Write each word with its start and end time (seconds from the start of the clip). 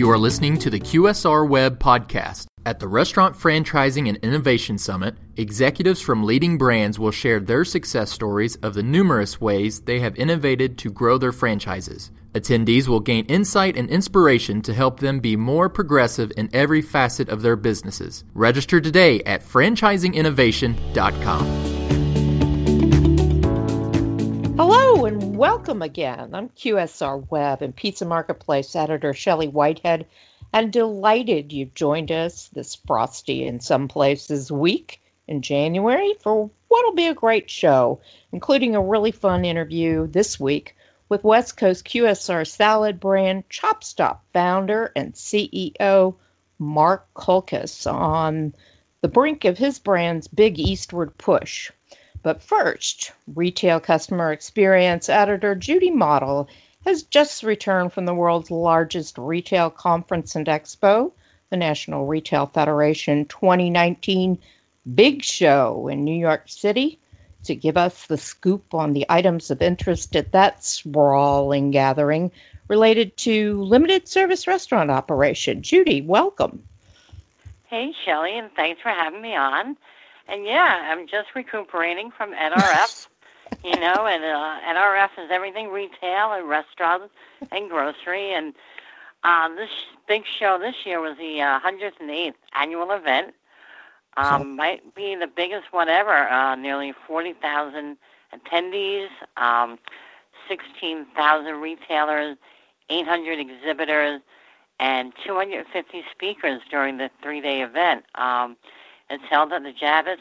You 0.00 0.08
are 0.08 0.16
listening 0.16 0.56
to 0.60 0.70
the 0.70 0.80
QSR 0.80 1.46
Web 1.46 1.78
podcast. 1.78 2.46
At 2.64 2.80
the 2.80 2.88
Restaurant 2.88 3.36
Franchising 3.36 4.08
and 4.08 4.16
Innovation 4.22 4.78
Summit, 4.78 5.14
executives 5.36 6.00
from 6.00 6.24
leading 6.24 6.56
brands 6.56 6.98
will 6.98 7.10
share 7.10 7.38
their 7.38 7.66
success 7.66 8.10
stories 8.10 8.56
of 8.62 8.72
the 8.72 8.82
numerous 8.82 9.42
ways 9.42 9.82
they 9.82 10.00
have 10.00 10.16
innovated 10.16 10.78
to 10.78 10.90
grow 10.90 11.18
their 11.18 11.32
franchises. 11.32 12.10
Attendees 12.32 12.88
will 12.88 13.00
gain 13.00 13.26
insight 13.26 13.76
and 13.76 13.90
inspiration 13.90 14.62
to 14.62 14.72
help 14.72 15.00
them 15.00 15.20
be 15.20 15.36
more 15.36 15.68
progressive 15.68 16.32
in 16.34 16.48
every 16.54 16.80
facet 16.80 17.28
of 17.28 17.42
their 17.42 17.56
businesses. 17.56 18.24
Register 18.32 18.80
today 18.80 19.20
at 19.24 19.44
franchisinginnovation.com. 19.44 22.09
and 25.10 25.36
welcome 25.36 25.82
again. 25.82 26.30
I'm 26.36 26.50
QSR 26.50 27.28
Web 27.28 27.62
and 27.62 27.74
Pizza 27.74 28.04
Marketplace 28.04 28.76
editor 28.76 29.12
Shelley 29.12 29.48
Whitehead 29.48 30.06
and 30.52 30.72
delighted 30.72 31.52
you've 31.52 31.74
joined 31.74 32.12
us 32.12 32.46
this 32.52 32.76
frosty 32.76 33.44
in 33.44 33.58
some 33.58 33.88
places 33.88 34.52
week 34.52 35.02
in 35.26 35.42
January 35.42 36.14
for 36.20 36.48
what'll 36.68 36.94
be 36.94 37.08
a 37.08 37.14
great 37.14 37.50
show, 37.50 37.98
including 38.30 38.76
a 38.76 38.80
really 38.80 39.10
fun 39.10 39.44
interview 39.44 40.06
this 40.06 40.38
week 40.38 40.76
with 41.08 41.24
West 41.24 41.56
Coast 41.56 41.84
QSR 41.84 42.46
salad 42.46 43.00
brand 43.00 43.48
ChopStop 43.48 44.18
founder 44.32 44.92
and 44.94 45.14
CEO 45.14 46.14
Mark 46.56 47.12
Kulkas 47.14 47.92
on 47.92 48.54
the 49.00 49.08
brink 49.08 49.44
of 49.44 49.58
his 49.58 49.80
brand's 49.80 50.28
big 50.28 50.60
eastward 50.60 51.18
push. 51.18 51.72
But 52.22 52.42
first, 52.42 53.12
retail 53.34 53.80
customer 53.80 54.32
experience 54.32 55.08
editor 55.08 55.54
Judy 55.54 55.90
Mottl 55.90 56.48
has 56.84 57.02
just 57.04 57.42
returned 57.42 57.92
from 57.92 58.04
the 58.04 58.14
world's 58.14 58.50
largest 58.50 59.16
retail 59.18 59.70
conference 59.70 60.36
and 60.36 60.46
expo, 60.46 61.12
the 61.50 61.56
National 61.56 62.06
Retail 62.06 62.46
Federation 62.46 63.26
2019 63.26 64.38
Big 64.94 65.22
Show 65.22 65.88
in 65.88 66.04
New 66.04 66.14
York 66.14 66.44
City, 66.46 66.98
to 67.44 67.54
give 67.54 67.76
us 67.76 68.06
the 68.06 68.18
scoop 68.18 68.74
on 68.74 68.92
the 68.92 69.06
items 69.08 69.50
of 69.50 69.62
interest 69.62 70.14
at 70.14 70.32
that 70.32 70.62
sprawling 70.62 71.70
gathering 71.70 72.32
related 72.68 73.16
to 73.16 73.62
limited 73.62 74.08
service 74.08 74.46
restaurant 74.46 74.90
operation. 74.90 75.62
Judy, 75.62 76.02
welcome. 76.02 76.64
Hey, 77.66 77.92
Shelley, 78.04 78.36
and 78.36 78.50
thanks 78.54 78.82
for 78.82 78.90
having 78.90 79.22
me 79.22 79.34
on. 79.36 79.76
And 80.30 80.46
yeah, 80.46 80.88
I'm 80.90 81.06
just 81.06 81.34
recuperating 81.34 82.10
from 82.16 82.32
NRF 82.32 83.08
you 83.64 83.78
know, 83.78 84.06
and 84.06 84.24
uh, 84.24 84.60
NRF 84.66 85.10
is 85.18 85.30
everything 85.30 85.70
retail 85.70 86.32
and 86.32 86.48
restaurants 86.48 87.12
and 87.50 87.68
grocery. 87.68 88.32
And 88.32 88.54
um, 89.24 89.56
this 89.56 89.70
big 90.08 90.22
show 90.26 90.58
this 90.58 90.74
year 90.84 91.00
was 91.00 91.16
the 91.18 91.42
uh, 91.42 91.60
108th 91.60 92.34
annual 92.54 92.90
event. 92.92 93.34
Um, 94.16 94.56
might 94.56 94.94
be 94.94 95.14
the 95.14 95.26
biggest 95.26 95.72
one 95.72 95.88
ever. 95.88 96.28
Uh, 96.28 96.54
nearly 96.56 96.92
40,000 97.06 97.96
attendees, 98.34 99.08
um, 99.36 99.78
16,000 100.48 101.54
retailers, 101.60 102.36
800 102.88 103.38
exhibitors, 103.38 104.20
and 104.80 105.12
250 105.24 106.02
speakers 106.10 106.60
during 106.70 106.96
the 106.96 107.10
three-day 107.22 107.62
event. 107.62 108.04
Um, 108.16 108.56
it's 109.10 109.24
held 109.28 109.52
at 109.52 109.62
the 109.62 109.72
Javits 109.72 110.16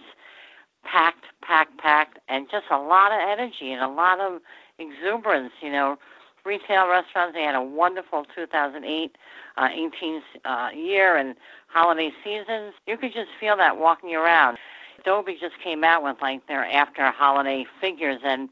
packed, 0.84 1.26
packed, 1.42 1.78
packed, 1.78 2.20
and 2.28 2.48
just 2.50 2.66
a 2.72 2.78
lot 2.78 3.12
of 3.12 3.20
energy 3.22 3.72
and 3.72 3.82
a 3.82 3.88
lot 3.88 4.20
of 4.20 4.42
exuberance. 4.78 5.52
You 5.62 5.72
know, 5.72 5.98
retail 6.46 6.88
restaurants, 6.88 7.34
they 7.34 7.44
had 7.44 7.56
a 7.56 7.62
wonderful 7.62 8.26
2008 8.36 9.16
uh, 9.58 9.68
18 9.72 10.22
uh, 10.46 10.70
year 10.74 11.18
and 11.18 11.36
holiday 11.68 12.12
seasons. 12.24 12.74
You 12.88 12.98
could 12.98 13.14
just 13.14 13.30
feel 13.40 13.58
that 13.58 13.78
walking 13.78 14.16
around. 14.16 14.58
Adobe 15.00 15.38
just 15.40 15.56
came 15.64 15.84
out 15.84 16.04
with 16.04 16.18
like 16.22 16.46
their 16.48 16.66
after 16.66 17.10
holiday 17.12 17.66
figures, 17.80 18.20
and 18.24 18.50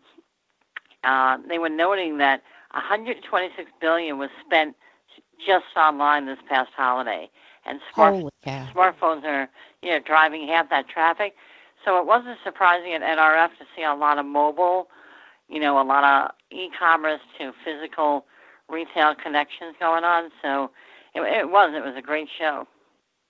uh, 1.03 1.37
they 1.47 1.59
were 1.59 1.69
noting 1.69 2.17
that 2.19 2.41
126 2.71 3.69
billion 3.81 4.17
was 4.17 4.29
spent 4.45 4.75
just 5.45 5.65
online 5.75 6.25
this 6.25 6.39
past 6.49 6.71
holiday, 6.75 7.29
and 7.67 7.79
smart, 7.93 8.15
smartphones 8.45 9.23
are 9.23 9.49
you 9.81 9.89
know 9.91 9.99
driving 9.99 10.47
half 10.47 10.69
that 10.69 10.87
traffic. 10.87 11.35
So 11.85 11.97
it 11.99 12.05
wasn't 12.05 12.37
surprising 12.43 12.93
at 12.93 13.01
NRF 13.01 13.57
to 13.59 13.65
see 13.75 13.83
a 13.83 13.93
lot 13.93 14.17
of 14.17 14.25
mobile, 14.25 14.89
you 15.47 15.59
know, 15.59 15.81
a 15.81 15.85
lot 15.85 16.03
of 16.03 16.35
e-commerce 16.51 17.21
to 17.37 17.53
physical 17.63 18.25
retail 18.67 19.15
connections 19.15 19.75
going 19.79 20.03
on. 20.03 20.29
So 20.41 20.71
it, 21.15 21.21
it 21.21 21.49
was. 21.49 21.73
It 21.73 21.83
was 21.83 21.95
a 21.95 22.01
great 22.01 22.27
show. 22.37 22.67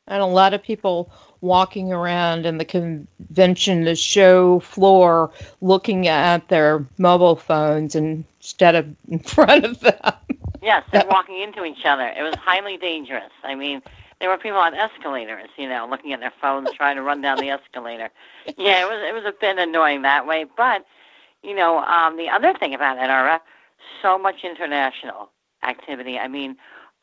And 0.08 0.22
a 0.22 0.26
lot 0.26 0.54
of 0.54 0.64
people 0.64 1.12
walking 1.42 1.92
around 1.92 2.46
in 2.46 2.58
the 2.58 2.66
convention, 2.66 3.84
the 3.84 3.96
show 3.96 4.62
floor, 4.62 5.32
looking 5.62 6.08
at 6.08 6.48
their 6.48 6.86
mobile 6.98 7.36
phones 7.36 7.94
instead 7.94 8.76
of 8.76 8.88
in 9.10 9.20
front 9.36 9.66
of 9.66 9.80
them. 9.82 10.14
Yes, 10.62 10.84
they're 10.92 11.06
walking 11.10 11.42
into 11.42 11.66
each 11.66 11.86
other. 11.86 12.08
It 12.08 12.24
was 12.24 12.36
highly 12.36 12.78
dangerous. 12.78 13.32
I 13.44 13.56
mean, 13.56 13.82
there 14.20 14.30
were 14.30 14.38
people 14.38 14.58
on 14.58 14.74
escalators, 14.74 15.50
you 15.58 15.70
know, 15.70 15.88
looking 15.90 16.14
at 16.14 16.20
their 16.20 16.34
phones, 16.42 16.70
trying 16.72 16.96
to 16.96 17.04
run 17.04 17.22
down 17.22 17.38
the 17.38 17.50
escalator. 17.50 18.10
Yeah, 18.58 18.84
it 18.84 18.90
was 18.90 19.04
it 19.08 19.14
was 19.14 19.26
a 19.26 19.34
bit 19.40 19.58
annoying 19.58 20.02
that 20.02 20.26
way. 20.26 20.46
But 20.56 20.86
you 21.44 21.56
know, 21.56 21.80
um, 21.80 22.18
the 22.18 22.30
other 22.30 22.54
thing 22.58 22.74
about 22.74 22.98
NRF, 22.98 23.40
so 24.02 24.18
much 24.18 24.44
international 24.44 25.30
activity. 25.64 26.18
I 26.18 26.28
mean, 26.28 26.52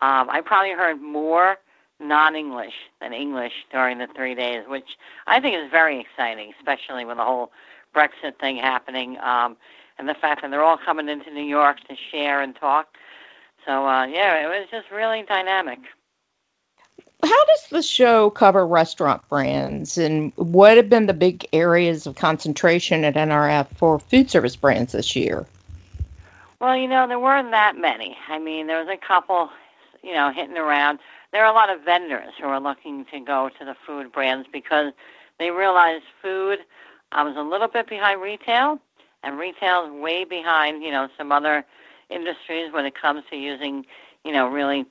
um, 0.01 0.29
I 0.31 0.41
probably 0.45 0.73
heard 0.73 1.01
more 1.01 1.57
non-English 2.01 2.75
than 3.01 3.13
English 3.13 3.53
during 3.71 3.99
the 3.99 4.09
three 4.17 4.35
days, 4.35 4.65
which 4.67 4.97
I 5.29 5.41
think 5.41 5.57
is 5.57 5.71
very 5.71 6.01
exciting, 6.01 6.53
especially 6.59 7.05
with 7.05 7.19
the 7.19 7.25
whole 7.25 7.53
Brexit 7.95 8.39
thing 8.41 8.57
happening, 8.57 9.19
um, 9.21 9.57
and 9.99 10.09
the 10.09 10.15
fact 10.15 10.43
that 10.43 10.51
they're 10.51 10.65
all 10.65 10.79
coming 10.85 11.09
into 11.09 11.31
New 11.31 11.45
York 11.45 11.79
to 11.89 11.95
share 12.11 12.41
and 12.41 12.57
talk. 12.57 12.89
So 13.65 13.87
uh, 13.87 14.07
yeah, 14.07 14.45
it 14.45 14.49
was 14.49 14.67
just 14.71 14.91
really 14.91 15.23
dynamic 15.23 15.79
how 17.25 17.45
does 17.47 17.67
the 17.71 17.83
show 17.83 18.31
cover 18.31 18.67
restaurant 18.67 19.27
brands 19.29 19.99
and 19.99 20.33
what 20.37 20.77
have 20.77 20.89
been 20.89 21.07
the 21.07 21.15
big 21.15 21.47
areas 21.53 22.07
of 22.07 22.17
concentration 22.17 23.05
at 23.05 23.15
NRF 23.15 23.69
for 23.77 23.99
food 23.99 24.31
service 24.31 24.57
brands 24.57 24.93
this 24.93 25.17
year? 25.17 25.47
Well, 26.61 26.77
you 26.77 26.89
know, 26.89 27.07
there 27.07 27.19
weren't 27.19 27.51
that 27.51 27.77
many. 27.77 28.17
I 28.29 28.39
mean, 28.39 28.67
there 28.67 28.79
was 28.79 28.89
a 28.89 28.97
couple, 28.97 29.51
you 30.03 30.15
know, 30.15 30.33
hitting 30.33 30.57
around. 30.57 30.99
There 31.33 31.45
are 31.45 31.51
a 31.51 31.55
lot 31.55 31.71
of 31.71 31.83
vendors 31.83 32.33
who 32.41 32.47
are 32.47 32.61
looking 32.61 33.05
to 33.07 33.21
go 33.21 33.51
to 33.59 33.65
the 33.65 33.75
food 33.87 34.13
brands 34.13 34.49
because 34.53 34.93
they 35.39 35.51
realize 35.51 36.01
food 36.23 36.61
um, 37.13 37.27
was 37.27 37.37
a 37.37 37.43
little 37.43 37.69
bit 37.69 37.89
behind 37.89 38.21
retail, 38.21 38.81
and 39.23 39.39
retail 39.39 39.87
is 39.87 39.93
way 39.93 40.25
behind, 40.25 40.83
you 40.83 40.91
know, 40.91 41.09
some 41.17 41.33
other 41.33 41.65
industries 42.11 42.73
when 42.73 42.87
it 42.87 42.95
comes 42.95 43.25
to 43.31 43.37
using, 43.37 43.85
you 44.25 44.33
know, 44.33 44.49
really 44.49 44.85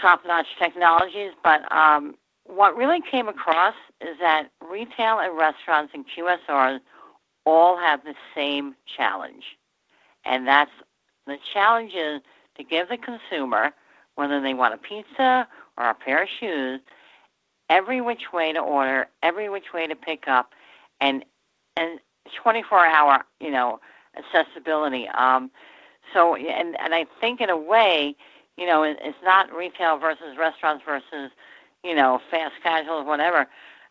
top-notch 0.00 0.46
technologies, 0.58 1.32
but 1.42 1.70
um, 1.72 2.14
what 2.44 2.76
really 2.76 3.00
came 3.00 3.28
across 3.28 3.74
is 4.00 4.16
that 4.20 4.48
retail 4.68 5.18
and 5.18 5.36
restaurants 5.36 5.92
and 5.94 6.04
QSRs 6.06 6.80
all 7.44 7.76
have 7.78 8.04
the 8.04 8.14
same 8.34 8.74
challenge, 8.96 9.44
and 10.24 10.46
that's 10.46 10.70
the 11.26 11.36
challenge 11.52 11.92
is 11.94 12.20
to 12.56 12.64
give 12.64 12.88
the 12.88 12.98
consumer, 12.98 13.72
whether 14.16 14.40
they 14.40 14.54
want 14.54 14.74
a 14.74 14.78
pizza 14.78 15.46
or 15.76 15.90
a 15.90 15.94
pair 15.94 16.22
of 16.22 16.28
shoes, 16.40 16.80
every 17.70 18.00
which 18.00 18.32
way 18.32 18.52
to 18.52 18.58
order, 18.58 19.06
every 19.22 19.48
which 19.48 19.72
way 19.72 19.86
to 19.86 19.94
pick 19.94 20.26
up, 20.26 20.50
and 21.00 21.24
and 21.76 22.00
24-hour, 22.44 23.24
you 23.40 23.50
know, 23.50 23.80
accessibility. 24.16 25.08
Um, 25.08 25.50
so, 26.12 26.34
and 26.34 26.76
and 26.80 26.94
I 26.94 27.06
think 27.20 27.40
in 27.40 27.50
a 27.50 27.56
way 27.56 28.16
you 28.58 28.66
know, 28.66 28.82
it's 28.82 29.22
not 29.22 29.54
retail 29.54 29.98
versus 29.98 30.36
restaurants 30.36 30.82
versus, 30.84 31.30
you 31.84 31.94
know, 31.94 32.20
fast 32.28 32.54
casual, 32.62 33.04
whatever. 33.04 33.46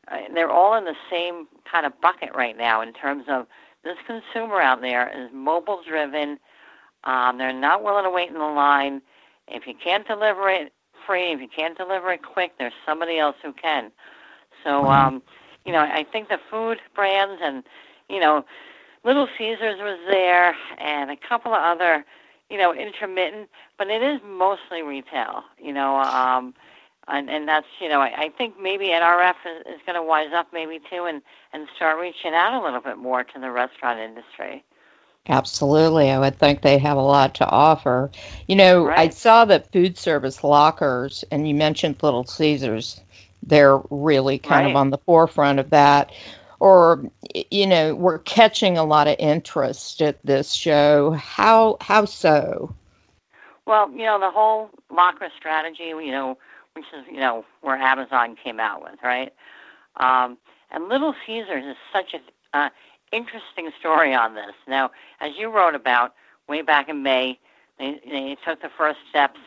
Uh, 0.09 0.17
they're 0.33 0.51
all 0.51 0.75
in 0.75 0.83
the 0.83 0.95
same 1.09 1.47
kind 1.69 1.85
of 1.85 1.99
bucket 2.01 2.29
right 2.35 2.57
now 2.57 2.81
in 2.81 2.91
terms 2.91 3.23
of 3.29 3.47
this 3.85 3.95
consumer 4.05 4.59
out 4.59 4.81
there 4.81 5.09
is 5.09 5.29
mobile 5.33 5.81
driven. 5.87 6.37
Um, 7.05 7.37
they're 7.37 7.53
not 7.53 7.81
willing 7.81 8.03
to 8.03 8.09
wait 8.09 8.27
in 8.27 8.35
the 8.35 8.43
line. 8.43 9.01
If 9.47 9.65
you 9.65 9.73
can't 9.81 10.05
deliver 10.05 10.49
it 10.49 10.73
free, 11.05 11.31
if 11.31 11.39
you 11.39 11.47
can't 11.47 11.77
deliver 11.77 12.11
it 12.11 12.21
quick, 12.21 12.51
there's 12.59 12.73
somebody 12.85 13.17
else 13.17 13.37
who 13.41 13.53
can. 13.53 13.91
So, 14.65 14.87
um, 14.87 15.21
you 15.63 15.71
know, 15.71 15.79
I 15.79 16.05
think 16.11 16.27
the 16.27 16.39
food 16.51 16.79
brands 16.93 17.41
and, 17.41 17.63
you 18.09 18.19
know, 18.19 18.43
Little 19.05 19.29
Caesars 19.37 19.79
was 19.79 19.99
there 20.09 20.53
and 20.79 21.09
a 21.09 21.15
couple 21.15 21.53
of 21.53 21.61
other 21.61 22.03
you 22.49 22.57
know, 22.57 22.73
intermittent, 22.73 23.49
but 23.77 23.87
it 23.87 24.01
is 24.01 24.19
mostly 24.25 24.81
retail, 24.81 25.43
you 25.61 25.73
know, 25.73 25.97
um, 25.97 26.53
and, 27.07 27.29
and 27.29 27.47
that's, 27.47 27.67
you 27.79 27.89
know, 27.89 28.01
I, 28.01 28.13
I 28.17 28.29
think 28.29 28.59
maybe 28.59 28.87
NRF 28.87 29.35
is, 29.45 29.75
is 29.75 29.81
going 29.85 29.95
to 29.95 30.03
wise 30.03 30.31
up 30.33 30.47
maybe 30.51 30.79
too 30.89 31.05
and, 31.05 31.21
and 31.53 31.67
start 31.75 31.99
reaching 31.99 32.33
out 32.33 32.59
a 32.59 32.63
little 32.63 32.81
bit 32.81 32.97
more 32.97 33.23
to 33.23 33.39
the 33.39 33.51
restaurant 33.51 33.99
industry. 33.99 34.63
Absolutely. 35.29 36.09
I 36.09 36.19
would 36.19 36.37
think 36.37 36.61
they 36.61 36.77
have 36.77 36.97
a 36.97 37.01
lot 37.01 37.35
to 37.35 37.45
offer. 37.45 38.11
You 38.47 38.55
know, 38.55 38.85
right. 38.85 38.99
I 38.99 39.09
saw 39.09 39.45
that 39.45 39.71
food 39.71 39.97
service 39.97 40.43
lockers, 40.43 41.25
and 41.31 41.47
you 41.47 41.53
mentioned 41.53 42.01
Little 42.01 42.25
Caesars, 42.25 43.01
they're 43.43 43.77
really 43.89 44.39
kind 44.39 44.65
right. 44.65 44.71
of 44.71 44.77
on 44.77 44.89
the 44.89 44.97
forefront 44.99 45.59
of 45.59 45.69
that. 45.71 46.11
Or, 46.59 47.03
you 47.51 47.67
know, 47.67 47.93
we're 47.93 48.19
catching 48.19 48.77
a 48.77 48.83
lot 48.83 49.07
of 49.07 49.15
interest 49.19 50.01
at 50.01 50.17
this 50.25 50.53
show. 50.53 51.11
How 51.11 51.77
how 51.81 52.05
so? 52.05 52.73
Well, 53.65 53.91
you 53.91 54.05
know, 54.05 54.19
the 54.19 54.31
whole 54.31 54.69
locker 54.89 55.29
strategy, 55.37 55.83
you 55.83 56.11
know, 56.11 56.37
which 56.73 56.85
is, 56.97 57.05
you 57.11 57.19
know, 57.19 57.45
where 57.61 57.75
Amazon 57.75 58.35
came 58.41 58.59
out 58.59 58.81
with, 58.81 58.95
right? 59.03 59.33
Um, 59.97 60.37
and 60.71 60.89
Little 60.89 61.13
Caesars 61.25 61.65
is 61.65 61.75
such 61.91 62.13
an 62.13 62.21
uh, 62.53 62.69
interesting 63.11 63.69
story 63.79 64.13
on 64.13 64.35
this. 64.35 64.53
Now, 64.67 64.91
as 65.19 65.33
you 65.37 65.49
wrote 65.49 65.75
about 65.75 66.13
way 66.47 66.61
back 66.61 66.89
in 66.89 67.03
May, 67.03 67.39
they, 67.79 67.99
they 68.09 68.37
took 68.45 68.61
the 68.61 68.69
first 68.69 68.99
steps. 69.09 69.39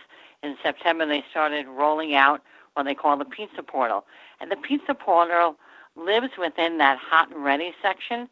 In 0.42 0.56
September, 0.62 1.06
they 1.06 1.24
started 1.30 1.66
rolling 1.66 2.14
out 2.14 2.42
what 2.74 2.84
they 2.84 2.94
call 2.94 3.16
the 3.16 3.24
Pizza 3.24 3.62
Portal. 3.62 4.04
And 4.40 4.50
the 4.50 4.56
Pizza 4.56 4.94
Portal 4.94 5.56
lives 5.96 6.30
within 6.38 6.78
that 6.78 6.98
hot 6.98 7.30
and 7.30 7.44
ready 7.44 7.72
section, 7.82 8.28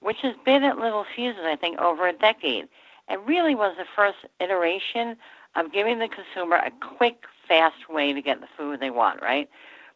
which 0.00 0.18
has 0.22 0.34
been 0.44 0.64
at 0.64 0.78
Little 0.78 1.04
Caesars, 1.14 1.44
I 1.44 1.56
think, 1.56 1.78
over 1.78 2.06
a 2.08 2.12
decade. 2.12 2.68
It 3.08 3.20
really 3.26 3.54
was 3.54 3.76
the 3.76 3.84
first 3.96 4.18
iteration 4.40 5.16
of 5.56 5.72
giving 5.72 5.98
the 5.98 6.08
consumer 6.08 6.56
a 6.56 6.70
quick, 6.96 7.24
fast 7.48 7.88
way 7.88 8.12
to 8.12 8.22
get 8.22 8.40
the 8.40 8.46
food 8.56 8.80
they 8.80 8.90
want, 8.90 9.20
right? 9.20 9.48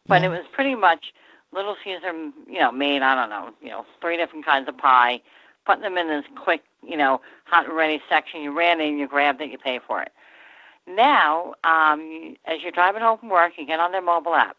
But 0.07 0.23
it 0.23 0.29
was 0.29 0.45
pretty 0.51 0.75
much 0.75 1.13
Little 1.51 1.75
Caesar, 1.83 2.11
you 2.47 2.59
know, 2.59 2.71
made 2.71 3.01
I 3.01 3.15
don't 3.15 3.29
know, 3.29 3.51
you 3.61 3.69
know, 3.69 3.85
three 4.01 4.17
different 4.17 4.45
kinds 4.45 4.67
of 4.67 4.77
pie, 4.77 5.21
putting 5.65 5.81
them 5.81 5.97
in 5.97 6.07
this 6.07 6.25
quick, 6.35 6.63
you 6.83 6.97
know, 6.97 7.21
hot 7.45 7.65
and 7.67 7.75
ready 7.75 8.01
section. 8.09 8.41
You 8.41 8.55
ran 8.55 8.81
in, 8.81 8.97
you 8.97 9.07
grabbed 9.07 9.41
it, 9.41 9.49
you 9.49 9.57
pay 9.57 9.79
for 9.85 10.01
it. 10.01 10.11
Now, 10.87 11.55
um, 11.63 12.35
as 12.45 12.61
you're 12.61 12.71
driving 12.71 13.01
home 13.01 13.17
from 13.17 13.29
work, 13.29 13.53
you 13.57 13.65
get 13.65 13.79
on 13.79 13.91
their 13.91 14.01
mobile 14.01 14.35
app. 14.35 14.57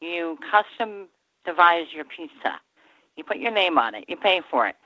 You 0.00 0.38
custom 0.50 1.08
devise 1.46 1.86
your 1.92 2.04
pizza. 2.04 2.60
You 3.16 3.24
put 3.24 3.38
your 3.38 3.52
name 3.52 3.78
on 3.78 3.94
it. 3.94 4.04
You 4.08 4.16
pay 4.16 4.42
for 4.50 4.66
it. 4.66 4.76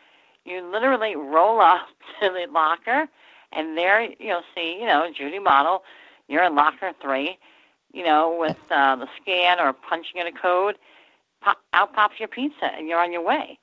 You 0.44 0.64
literally 0.70 1.16
roll 1.16 1.60
up 1.60 1.88
to 2.20 2.28
the 2.28 2.50
locker, 2.52 3.08
and 3.52 3.76
there 3.76 4.08
you'll 4.18 4.44
see, 4.54 4.78
you 4.78 4.86
know, 4.86 5.10
Judy 5.16 5.38
Mottl. 5.38 5.80
You're 6.28 6.44
in 6.44 6.54
locker 6.54 6.92
three, 7.02 7.38
you 7.92 8.04
know, 8.04 8.36
with 8.38 8.58
uh, 8.70 8.94
the 8.96 9.08
scan 9.20 9.58
or 9.58 9.72
punching 9.72 10.20
in 10.20 10.28
a 10.28 10.32
code 10.32 10.76
pop, 11.40 11.58
out 11.72 11.92
pops 11.92 12.18
your 12.18 12.28
pizza 12.28 12.66
and 12.76 12.88
you're 12.88 13.00
on 13.00 13.12
your 13.12 13.22
way. 13.24 13.58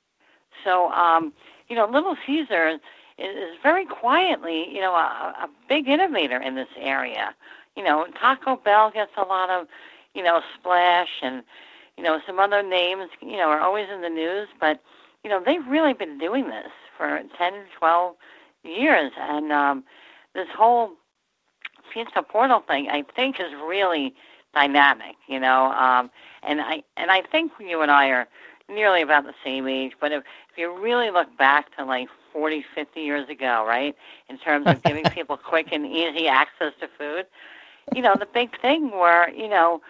So, 0.64 0.90
um, 0.90 1.32
you 1.68 1.76
know, 1.76 1.86
Little 1.88 2.16
Caesar 2.26 2.68
is, 2.68 2.80
is 3.18 3.56
very 3.62 3.84
quietly, 3.86 4.66
you 4.70 4.80
know, 4.80 4.94
a, 4.94 5.34
a 5.44 5.48
big 5.68 5.88
innovator 5.88 6.40
in 6.40 6.54
this 6.54 6.68
area. 6.78 7.34
You 7.76 7.84
know, 7.84 8.06
Taco 8.20 8.56
Bell 8.56 8.90
gets 8.90 9.12
a 9.16 9.22
lot 9.22 9.50
of, 9.50 9.66
you 10.14 10.22
know, 10.22 10.40
splash 10.58 11.08
and, 11.22 11.42
you 11.98 12.04
know, 12.04 12.20
some 12.24 12.38
other 12.38 12.62
names, 12.62 13.10
you 13.20 13.36
know, 13.36 13.48
are 13.48 13.60
always 13.60 13.88
in 13.92 14.02
the 14.02 14.08
news, 14.08 14.46
but, 14.60 14.80
you 15.24 15.28
know, 15.28 15.42
they've 15.44 15.66
really 15.66 15.92
been 15.92 16.16
doing 16.16 16.44
this 16.48 16.70
for 16.96 17.20
10, 17.36 17.52
12 17.76 18.14
years. 18.62 19.10
And 19.18 19.50
um, 19.50 19.82
this 20.32 20.46
whole 20.56 20.92
pizza 21.92 22.22
portal 22.22 22.60
thing, 22.60 22.88
I 22.88 23.02
think, 23.16 23.40
is 23.40 23.52
really 23.66 24.14
dynamic, 24.54 25.16
you 25.26 25.40
know. 25.40 25.72
Um, 25.72 26.08
and 26.44 26.60
I 26.60 26.84
and 26.96 27.10
I 27.10 27.22
think 27.22 27.50
you 27.58 27.82
and 27.82 27.90
I 27.90 28.10
are 28.10 28.28
nearly 28.68 29.02
about 29.02 29.24
the 29.24 29.34
same 29.44 29.66
age. 29.66 29.94
But 30.00 30.12
if, 30.12 30.22
if 30.52 30.58
you 30.58 30.78
really 30.78 31.10
look 31.10 31.36
back 31.36 31.74
to 31.76 31.84
like 31.84 32.08
40, 32.32 32.64
50 32.74 33.00
years 33.00 33.28
ago, 33.28 33.64
right, 33.66 33.96
in 34.28 34.38
terms 34.38 34.68
of 34.68 34.80
giving 34.84 35.04
people 35.10 35.36
quick 35.36 35.72
and 35.72 35.84
easy 35.84 36.28
access 36.28 36.72
to 36.80 36.88
food, 36.96 37.26
you 37.92 38.02
know, 38.02 38.14
the 38.14 38.26
big 38.26 38.60
thing 38.60 38.92
were, 38.92 39.28
you 39.30 39.48
know, 39.48 39.80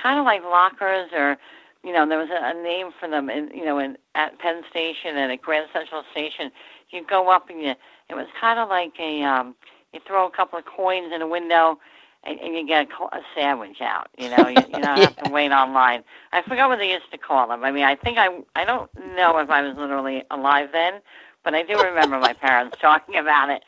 kind 0.00 0.18
of 0.18 0.24
like 0.24 0.42
lockers 0.42 1.10
or, 1.12 1.36
you 1.84 1.92
know, 1.92 2.08
there 2.08 2.18
was 2.18 2.30
a, 2.30 2.56
a 2.56 2.62
name 2.62 2.90
for 2.98 3.08
them, 3.08 3.28
in, 3.30 3.50
you 3.54 3.64
know, 3.64 3.78
in 3.78 3.96
at 4.14 4.38
Penn 4.38 4.62
Station 4.70 5.16
and 5.16 5.32
at 5.32 5.42
Grand 5.42 5.68
Central 5.72 6.04
Station. 6.12 6.50
You 6.90 7.04
go 7.04 7.30
up 7.30 7.48
and 7.50 7.60
you, 7.60 7.74
it 8.08 8.14
was 8.14 8.26
kind 8.40 8.58
of 8.58 8.68
like 8.68 8.92
a, 9.00 9.22
um, 9.22 9.54
you 9.92 10.00
throw 10.06 10.26
a 10.26 10.30
couple 10.30 10.58
of 10.58 10.64
coins 10.64 11.12
in 11.14 11.22
a 11.22 11.26
window 11.26 11.78
and, 12.24 12.38
and 12.40 12.54
you 12.54 12.66
get 12.66 12.88
a, 12.88 13.16
a 13.16 13.20
sandwich 13.34 13.80
out. 13.80 14.08
You 14.16 14.30
know, 14.30 14.48
you, 14.48 14.56
you 14.56 14.82
don't 14.82 14.82
yeah. 14.82 15.00
have 15.00 15.16
to 15.24 15.30
wait 15.30 15.52
online. 15.52 16.04
I 16.32 16.42
forgot 16.42 16.68
what 16.68 16.78
they 16.78 16.90
used 16.92 17.10
to 17.10 17.18
call 17.18 17.48
them. 17.48 17.64
I 17.64 17.70
mean, 17.70 17.84
I 17.84 17.96
think 17.96 18.18
I 18.18 18.28
I 18.54 18.64
don't 18.64 18.90
know 19.16 19.38
if 19.38 19.50
I 19.50 19.62
was 19.62 19.76
literally 19.76 20.24
alive 20.30 20.70
then, 20.72 21.00
but 21.44 21.54
I 21.54 21.62
do 21.62 21.76
remember 21.80 22.18
my 22.18 22.32
parents 22.32 22.76
talking 22.80 23.16
about 23.16 23.50
it. 23.50 23.64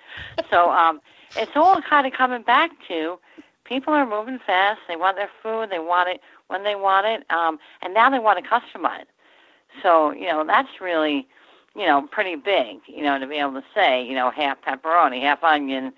So 0.50 0.70
um, 0.70 1.00
it's 1.36 1.52
all 1.56 1.80
kind 1.82 2.06
of 2.06 2.12
coming 2.12 2.42
back 2.42 2.70
to 2.88 3.18
people 3.64 3.92
are 3.92 4.06
moving 4.06 4.38
fast. 4.38 4.80
They 4.88 4.96
want 4.96 5.16
their 5.16 5.30
food. 5.42 5.70
They 5.70 5.78
want 5.78 6.08
it 6.08 6.20
when 6.48 6.64
they 6.64 6.74
want 6.74 7.06
it, 7.06 7.30
um, 7.30 7.58
and 7.82 7.94
now 7.94 8.10
they 8.10 8.18
want 8.18 8.42
to 8.42 8.48
customize. 8.48 9.06
So 9.82 10.12
you 10.12 10.26
know 10.26 10.44
that's 10.46 10.80
really 10.80 11.26
you 11.74 11.86
know 11.86 12.02
pretty 12.10 12.36
big. 12.36 12.78
You 12.86 13.02
know 13.02 13.18
to 13.18 13.26
be 13.26 13.36
able 13.36 13.54
to 13.54 13.64
say 13.74 14.04
you 14.04 14.14
know 14.14 14.30
half 14.30 14.62
pepperoni, 14.62 15.20
half 15.20 15.42
onion, 15.42 15.92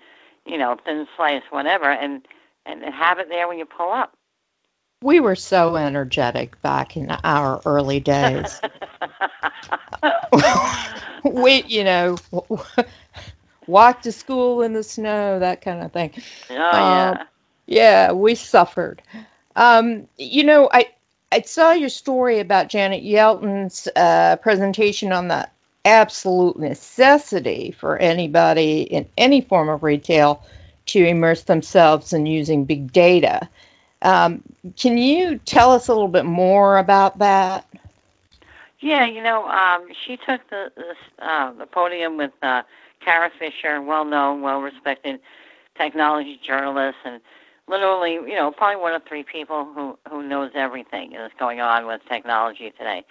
you 0.45 0.57
know 0.57 0.77
thin 0.85 1.07
slice, 1.15 1.43
whatever, 1.49 1.91
and 1.91 2.25
and 2.65 2.83
have 2.83 3.19
it 3.19 3.29
there 3.29 3.47
when 3.47 3.59
you 3.59 3.65
pull 3.65 3.91
up. 3.91 4.13
We 5.03 5.19
were 5.19 5.35
so 5.35 5.75
energetic 5.75 6.59
back 6.63 6.97
in 6.97 7.11
our 7.23 7.61
early 7.65 7.99
days. 7.99 8.59
we, 11.23 11.61
you 11.63 11.83
know, 11.83 12.17
walk 13.67 14.01
to 14.01 14.11
school 14.11 14.63
in 14.63 14.73
the 14.73 14.81
snow, 14.81 15.37
that 15.37 15.61
kind 15.61 15.83
of 15.83 15.91
thing. 15.91 16.13
Oh 16.49 16.55
yeah. 16.55 17.25
Yeah, 17.67 18.13
we 18.13 18.35
suffered. 18.35 19.01
Um, 19.55 20.07
you 20.17 20.43
know, 20.43 20.69
I 20.71 20.87
I 21.31 21.41
saw 21.41 21.73
your 21.73 21.89
story 21.89 22.39
about 22.39 22.69
Janet 22.69 23.03
Yellen's 23.03 23.87
uh, 23.95 24.37
presentation 24.37 25.11
on 25.11 25.27
the 25.27 25.49
absolute 25.83 26.57
necessity 26.57 27.71
for 27.71 27.97
anybody 27.97 28.81
in 28.81 29.07
any 29.17 29.41
form 29.41 29.69
of 29.69 29.83
retail 29.83 30.43
to 30.87 31.05
immerse 31.05 31.43
themselves 31.43 32.13
in 32.13 32.25
using 32.25 32.65
big 32.65 32.91
data. 32.91 33.49
Um, 34.01 34.43
can 34.77 34.97
you 34.97 35.37
tell 35.39 35.71
us 35.71 35.87
a 35.87 35.93
little 35.93 36.07
bit 36.07 36.25
more 36.25 36.77
about 36.77 37.19
that? 37.19 37.67
Yeah, 38.79 39.05
you 39.05 39.21
know, 39.21 39.47
um, 39.47 39.87
she 40.05 40.17
took 40.17 40.47
the 40.49 40.71
the, 40.75 41.25
uh, 41.25 41.51
the 41.53 41.65
podium 41.65 42.15
with 42.15 42.31
uh, 42.41 42.63
Kara 43.01 43.31
Fisher, 43.37 43.81
well-known, 43.81 44.41
well-respected 44.41 45.19
technology 45.75 46.39
journalist, 46.45 46.97
and 47.03 47.21
literally, 47.67 48.13
you 48.13 48.35
know, 48.35 48.51
probably 48.51 48.81
one 48.81 48.93
of 48.93 49.03
three 49.07 49.23
people 49.23 49.65
who 49.73 49.97
who 50.09 50.27
knows 50.27 50.51
everything 50.55 51.11
that's 51.11 51.33
going 51.39 51.59
on 51.59 51.85
with 51.85 52.01
technology 52.09 52.71
today. 52.71 53.05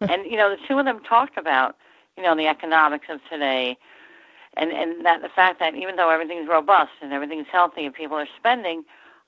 and 0.00 0.24
you 0.24 0.36
know, 0.36 0.50
the 0.50 0.56
two 0.66 0.78
of 0.78 0.84
them 0.84 1.00
talked 1.00 1.36
about, 1.36 1.76
you 2.16 2.22
know, 2.22 2.34
the 2.34 2.46
economics 2.46 3.06
of 3.08 3.20
today, 3.30 3.76
and 4.56 4.70
and 4.72 5.04
that 5.04 5.22
the 5.22 5.28
fact 5.28 5.58
that 5.60 5.74
even 5.74 5.96
though 5.96 6.10
everything's 6.10 6.48
robust 6.48 6.92
and 7.02 7.12
everything's 7.12 7.46
healthy 7.50 7.84
and 7.84 7.94
people 7.94 8.16
are 8.16 8.28
spending, 8.38 8.84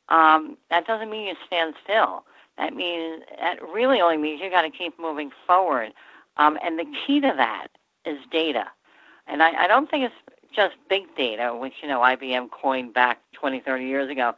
um, 0.09 0.57
that 0.71 0.87
doesn't 0.87 1.11
mean 1.11 1.27
you 1.27 1.35
stand 1.47 1.75
still. 1.83 2.25
That 2.59 2.75
means 2.75 3.23
that 3.41 3.63
really 3.63 4.01
only 4.01 4.19
means 4.19 4.41
you 4.43 4.51
got 4.51 4.63
to 4.63 4.71
keep 4.71 4.99
moving 4.99 5.31
forward. 5.47 5.93
Um, 6.37 6.59
and 6.63 6.79
the 6.79 6.87
key 7.07 7.21
to 7.21 7.33
that 7.37 7.69
is 8.05 8.19
data. 8.31 8.67
And 9.27 9.43
I, 9.43 9.65
I 9.65 9.67
don't 9.67 9.91
think 9.91 10.05
it's 10.05 10.35
just 10.55 10.75
big 10.89 11.05
data, 11.17 11.57
which 11.57 11.75
you 11.83 11.89
know 11.89 12.01
IBM 12.01 12.51
coined 12.51 12.95
back 12.95 13.21
20, 13.33 13.61
30 13.61 13.85
years 13.85 14.11
ago. 14.11 14.35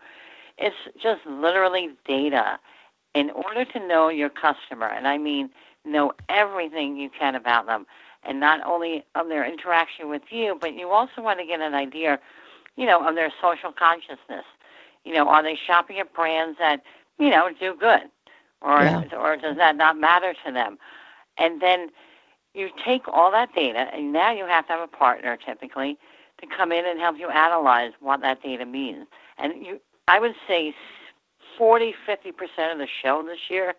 It's 0.58 0.76
just 1.02 1.20
literally 1.26 1.90
data. 2.06 2.58
In 3.14 3.30
order 3.30 3.64
to 3.64 3.86
know 3.86 4.08
your 4.08 4.28
customer, 4.28 4.86
and 4.88 5.06
I 5.06 5.18
mean 5.18 5.50
know 5.84 6.12
everything 6.28 6.96
you 6.96 7.10
can 7.16 7.34
about 7.34 7.66
them, 7.66 7.86
and 8.24 8.40
not 8.40 8.64
only 8.66 9.04
of 9.14 9.28
their 9.28 9.44
interaction 9.44 10.08
with 10.08 10.22
you, 10.30 10.58
but 10.60 10.74
you 10.74 10.90
also 10.90 11.22
want 11.22 11.38
to 11.38 11.46
get 11.46 11.60
an 11.60 11.74
idea, 11.74 12.18
you 12.76 12.86
know, 12.86 13.06
of 13.06 13.14
their 13.14 13.32
social 13.40 13.70
consciousness. 13.70 14.44
You 15.04 15.14
know, 15.14 15.28
are 15.28 15.42
they 15.42 15.56
shopping 15.66 16.00
at 16.00 16.12
brands 16.12 16.58
that 16.58 16.82
you 17.18 17.30
know 17.30 17.50
do 17.58 17.74
good, 17.78 18.02
or 18.60 18.82
yeah. 18.82 19.04
or 19.16 19.36
does 19.36 19.56
that 19.56 19.76
not 19.76 19.98
matter 19.98 20.34
to 20.44 20.52
them? 20.52 20.78
And 21.38 21.60
then 21.60 21.90
you 22.54 22.70
take 22.84 23.06
all 23.08 23.30
that 23.32 23.54
data, 23.54 23.88
and 23.92 24.12
now 24.12 24.32
you 24.32 24.46
have 24.46 24.66
to 24.66 24.72
have 24.72 24.80
a 24.80 24.88
partner 24.88 25.36
typically 25.36 25.98
to 26.40 26.46
come 26.46 26.72
in 26.72 26.86
and 26.86 26.98
help 26.98 27.18
you 27.18 27.28
analyze 27.28 27.92
what 28.00 28.20
that 28.22 28.42
data 28.42 28.64
means. 28.64 29.06
And 29.38 29.64
you, 29.64 29.80
I 30.08 30.20
would 30.20 30.34
say, 30.46 30.74
40, 31.58 31.94
50 32.06 32.32
percent 32.32 32.72
of 32.72 32.78
the 32.78 32.88
show 33.02 33.22
this 33.22 33.38
year, 33.48 33.74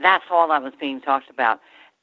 that's 0.00 0.24
all 0.30 0.48
that 0.48 0.62
was 0.62 0.72
being 0.80 1.00
talked 1.00 1.30
about 1.30 1.60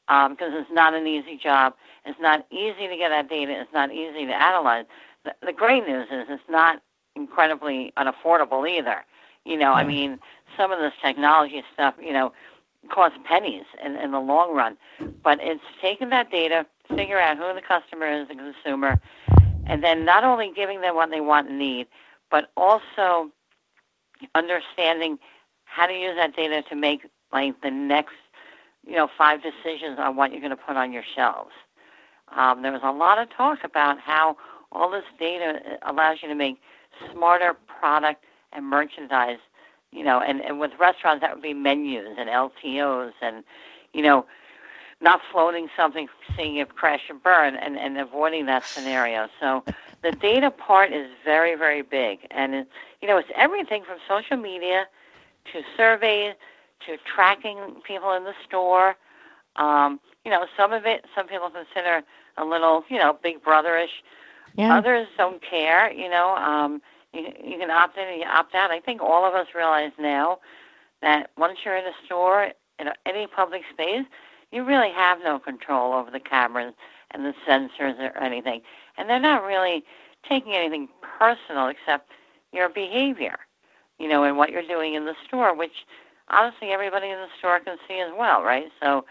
because 0.07 0.51
um, 0.51 0.57
it's 0.59 0.71
not 0.71 0.93
an 0.93 1.07
easy 1.07 1.37
job. 1.37 1.73
It's 2.05 2.19
not 2.19 2.45
easy 2.51 2.87
to 2.87 2.97
get 2.97 3.09
that 3.09 3.29
data. 3.29 3.59
It's 3.59 3.73
not 3.73 3.91
easy 3.91 4.25
to 4.25 4.33
analyze. 4.33 4.85
The, 5.23 5.33
the 5.45 5.53
great 5.53 5.87
news 5.87 6.07
is 6.11 6.25
it's 6.29 6.43
not 6.49 6.81
incredibly 7.15 7.93
unaffordable 7.97 8.69
either. 8.69 9.05
You 9.45 9.57
know, 9.57 9.73
I 9.73 9.83
mean, 9.83 10.19
some 10.57 10.71
of 10.71 10.79
this 10.79 10.93
technology 11.01 11.63
stuff, 11.73 11.95
you 12.01 12.13
know, 12.13 12.33
costs 12.89 13.17
pennies 13.25 13.65
in, 13.83 13.95
in 13.95 14.11
the 14.11 14.19
long 14.19 14.53
run. 14.53 14.77
But 15.23 15.39
it's 15.41 15.63
taking 15.81 16.09
that 16.09 16.31
data, 16.31 16.65
figure 16.89 17.19
out 17.19 17.37
who 17.37 17.53
the 17.53 17.61
customer 17.61 18.07
is, 18.07 18.27
the 18.27 18.35
consumer, 18.35 18.99
and 19.65 19.83
then 19.83 20.05
not 20.05 20.23
only 20.23 20.51
giving 20.53 20.81
them 20.81 20.95
what 20.95 21.09
they 21.09 21.21
want 21.21 21.49
and 21.49 21.59
need, 21.59 21.87
but 22.33 22.49
also 22.57 23.29
understanding 24.33 25.19
how 25.65 25.85
to 25.85 25.93
use 25.93 26.15
that 26.15 26.35
data 26.35 26.63
to 26.67 26.75
make 26.75 27.05
like 27.31 27.61
the 27.61 27.69
next, 27.69 28.15
you 28.87 28.95
know, 28.95 29.07
five 29.15 29.39
decisions 29.43 29.99
on 29.99 30.15
what 30.15 30.31
you're 30.31 30.41
going 30.41 30.49
to 30.49 30.57
put 30.57 30.75
on 30.75 30.91
your 30.91 31.03
shelves. 31.15 31.51
Um, 32.35 32.63
there 32.63 32.71
was 32.71 32.81
a 32.83 32.91
lot 32.91 33.19
of 33.19 33.29
talk 33.29 33.59
about 33.63 33.99
how 33.99 34.35
all 34.71 34.89
this 34.89 35.03
data 35.19 35.77
allows 35.83 36.23
you 36.23 36.27
to 36.27 36.33
make 36.33 36.57
smarter 37.11 37.55
product 37.67 38.23
and 38.51 38.65
merchandise. 38.65 39.37
You 39.91 40.03
know, 40.03 40.19
and, 40.19 40.41
and 40.41 40.59
with 40.59 40.71
restaurants 40.79 41.21
that 41.21 41.35
would 41.35 41.43
be 41.43 41.53
menus 41.53 42.15
and 42.17 42.27
LTOs 42.27 43.11
and, 43.21 43.43
you 43.93 44.01
know, 44.01 44.25
not 45.01 45.21
floating 45.31 45.67
something, 45.77 46.07
seeing 46.35 46.55
it 46.55 46.73
crash 46.73 47.01
and 47.09 47.21
burn, 47.21 47.55
and, 47.55 47.77
and 47.77 47.99
avoiding 47.99 48.47
that 48.47 48.65
scenario. 48.65 49.27
So 49.39 49.63
the 50.03 50.11
data 50.11 50.51
part 50.51 50.91
is 50.93 51.07
very, 51.23 51.55
very 51.55 51.81
big, 51.81 52.19
and 52.31 52.53
it, 52.53 52.67
you 53.01 53.07
know 53.07 53.17
it's 53.17 53.29
everything 53.35 53.83
from 53.83 53.97
social 54.07 54.37
media 54.37 54.85
to 55.51 55.61
surveys 55.75 56.33
to 56.85 56.97
tracking 57.15 57.57
people 57.85 58.13
in 58.13 58.23
the 58.23 58.33
store. 58.45 58.95
Um, 59.55 59.99
you 60.25 60.31
know, 60.31 60.45
some 60.57 60.73
of 60.73 60.85
it, 60.85 61.05
some 61.15 61.27
people 61.27 61.49
consider 61.49 62.03
a 62.37 62.45
little, 62.45 62.83
you 62.89 62.97
know, 62.97 63.17
big 63.21 63.43
brotherish. 63.43 64.01
Yeah. 64.55 64.77
Others 64.77 65.07
don't 65.17 65.41
care. 65.41 65.91
You 65.91 66.09
know, 66.09 66.35
um, 66.35 66.81
you, 67.13 67.27
you 67.43 67.57
can 67.57 67.71
opt 67.71 67.97
in 67.97 68.07
and 68.07 68.19
you 68.19 68.27
opt 68.27 68.55
out. 68.55 68.71
I 68.71 68.79
think 68.79 69.01
all 69.01 69.25
of 69.25 69.33
us 69.33 69.47
realize 69.55 69.91
now 69.99 70.39
that 71.01 71.31
once 71.37 71.59
you're 71.63 71.75
in 71.75 71.85
a 71.85 71.93
store 72.05 72.51
in 72.79 72.89
any 73.05 73.27
public 73.27 73.63
space, 73.71 74.05
you 74.51 74.63
really 74.63 74.91
have 74.91 75.19
no 75.23 75.39
control 75.39 75.93
over 75.93 76.11
the 76.11 76.19
cameras 76.19 76.73
and 77.11 77.25
the 77.25 77.33
sensors 77.47 77.99
or 77.99 78.17
anything. 78.17 78.61
And 78.97 79.09
they're 79.09 79.19
not 79.19 79.43
really 79.43 79.83
taking 80.27 80.53
anything 80.53 80.87
personal 81.19 81.67
except 81.67 82.09
your 82.51 82.69
behavior, 82.69 83.37
you 83.99 84.07
know, 84.07 84.23
and 84.23 84.37
what 84.37 84.51
you're 84.51 84.67
doing 84.67 84.93
in 84.93 85.05
the 85.05 85.15
store, 85.27 85.55
which 85.55 85.85
honestly 86.29 86.69
everybody 86.69 87.07
in 87.09 87.17
the 87.17 87.27
store 87.39 87.59
can 87.59 87.77
see 87.87 87.99
as 87.99 88.11
well, 88.17 88.43
right? 88.43 88.67
So, 88.81 89.05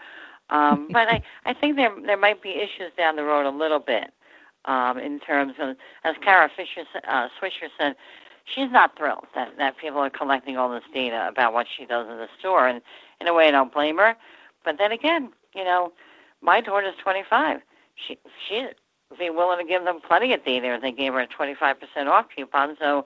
um, 0.49 0.87
but 0.91 1.07
I, 1.07 1.21
I 1.45 1.53
think 1.53 1.75
there 1.75 1.93
there 2.05 2.17
might 2.17 2.41
be 2.41 2.49
issues 2.49 2.91
down 2.97 3.15
the 3.15 3.23
road 3.23 3.45
a 3.45 3.55
little 3.55 3.79
bit 3.79 4.13
um, 4.65 4.97
in 4.97 5.19
terms 5.19 5.53
of, 5.59 5.75
as 6.03 6.15
Kara 6.23 6.49
Fisher 6.55 6.85
uh, 7.07 7.27
Swisher 7.39 7.69
said, 7.77 7.95
she's 8.45 8.71
not 8.71 8.97
thrilled 8.97 9.27
that 9.35 9.57
that 9.57 9.77
people 9.77 9.99
are 9.99 10.09
collecting 10.09 10.57
all 10.57 10.69
this 10.69 10.83
data 10.93 11.27
about 11.29 11.53
what 11.53 11.67
she 11.75 11.85
does 11.85 12.07
in 12.09 12.17
the 12.17 12.27
store, 12.39 12.67
and 12.67 12.81
in 13.21 13.27
a 13.27 13.33
way, 13.33 13.47
I 13.47 13.51
don't 13.51 13.73
blame 13.73 13.97
her. 13.97 14.15
But 14.63 14.77
then 14.77 14.91
again, 14.91 15.31
you 15.55 15.63
know, 15.63 15.91
my 16.41 16.61
daughter's 16.61 16.95
25. 17.01 17.59
She 17.95 18.17
she 18.47 18.67
be 19.17 19.29
willing 19.29 19.59
to 19.59 19.65
give 19.65 19.83
them 19.83 19.99
plenty 20.01 20.33
of 20.33 20.43
data 20.45 20.75
if 20.75 20.81
they 20.81 20.91
gave 20.91 21.13
her 21.13 21.21
a 21.21 21.27
25% 21.27 22.07
off 22.07 22.27
coupon. 22.35 22.75
So, 22.79 23.05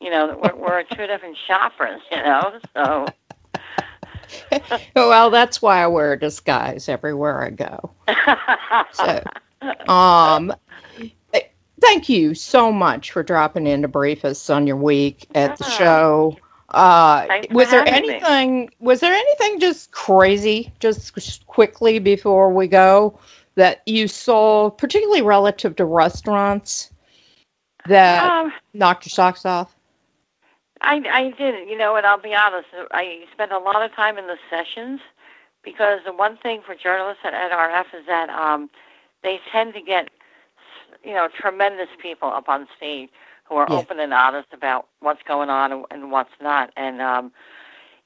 you 0.00 0.10
know, 0.10 0.40
we're, 0.42 0.54
we're 0.54 0.82
two 0.84 1.06
different 1.06 1.36
shoppers, 1.46 2.00
you 2.10 2.18
know. 2.18 2.58
So. 2.74 3.06
well, 4.96 5.30
that's 5.30 5.62
why 5.62 5.82
I 5.82 5.86
wear 5.86 6.12
a 6.12 6.18
disguise 6.18 6.88
everywhere 6.88 7.42
I 7.42 7.50
go. 7.50 7.90
so, 8.92 9.24
um, 9.92 10.54
thank 11.80 12.08
you 12.08 12.34
so 12.34 12.72
much 12.72 13.12
for 13.12 13.22
dropping 13.22 13.66
in 13.66 13.82
to 13.82 13.88
brief 13.88 14.24
us 14.24 14.50
on 14.50 14.66
your 14.66 14.76
week 14.76 15.26
at 15.34 15.56
the 15.56 15.64
show. 15.64 16.36
Uh, 16.68 17.26
was 17.50 17.70
there 17.70 17.86
anything? 17.86 18.60
Me. 18.60 18.68
Was 18.78 19.00
there 19.00 19.14
anything 19.14 19.60
just 19.60 19.90
crazy, 19.90 20.72
just 20.80 21.46
quickly 21.46 21.98
before 21.98 22.52
we 22.52 22.66
go, 22.66 23.18
that 23.58 23.82
you 23.86 24.06
saw, 24.06 24.70
particularly 24.70 25.20
relative 25.20 25.74
to 25.76 25.84
restaurants, 25.84 26.92
that 27.88 28.22
um, 28.22 28.52
knocked 28.72 29.04
your 29.04 29.10
socks 29.10 29.44
off? 29.44 29.74
I 30.80 31.02
I 31.10 31.30
did, 31.36 31.68
you 31.68 31.76
know, 31.76 31.96
and 31.96 32.06
I'll 32.06 32.20
be 32.20 32.36
honest. 32.36 32.68
I 32.92 33.24
spent 33.32 33.50
a 33.50 33.58
lot 33.58 33.82
of 33.82 33.92
time 33.94 34.16
in 34.16 34.28
the 34.28 34.36
sessions 34.48 35.00
because 35.64 35.98
the 36.06 36.12
one 36.12 36.36
thing 36.36 36.62
for 36.64 36.76
journalists 36.76 37.22
at 37.24 37.32
NRF 37.32 37.98
is 37.98 38.06
that 38.06 38.30
um, 38.30 38.70
they 39.24 39.40
tend 39.50 39.74
to 39.74 39.80
get, 39.80 40.08
you 41.02 41.12
know, 41.12 41.28
tremendous 41.36 41.88
people 42.00 42.28
up 42.28 42.48
on 42.48 42.68
stage 42.76 43.10
who 43.44 43.56
are 43.56 43.66
yeah. 43.68 43.76
open 43.76 43.98
and 43.98 44.14
honest 44.14 44.48
about 44.52 44.86
what's 45.00 45.22
going 45.24 45.50
on 45.50 45.72
and, 45.72 45.84
and 45.90 46.12
what's 46.12 46.30
not. 46.40 46.70
And 46.76 47.02
um, 47.02 47.32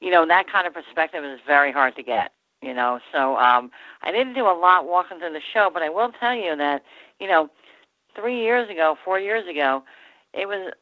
you 0.00 0.10
know, 0.10 0.26
that 0.26 0.50
kind 0.50 0.66
of 0.66 0.72
perspective 0.72 1.24
is 1.24 1.40
very 1.46 1.72
hard 1.72 1.94
to 1.96 2.02
get. 2.02 2.32
You 2.62 2.72
know, 2.74 3.00
so 3.12 3.36
um, 3.38 3.72
I 4.02 4.12
didn't 4.12 4.34
do 4.34 4.46
a 4.46 4.54
lot 4.56 4.86
walking 4.86 5.18
through 5.18 5.32
the 5.32 5.40
show, 5.52 5.68
but 5.72 5.82
I 5.82 5.88
will 5.88 6.12
tell 6.12 6.34
you 6.34 6.54
that 6.56 6.84
you 7.18 7.28
know, 7.28 7.48
three 8.16 8.40
years 8.40 8.68
ago, 8.68 8.96
four 9.04 9.18
years 9.20 9.46
ago, 9.48 9.84
it 10.32 10.46
was 10.46 10.72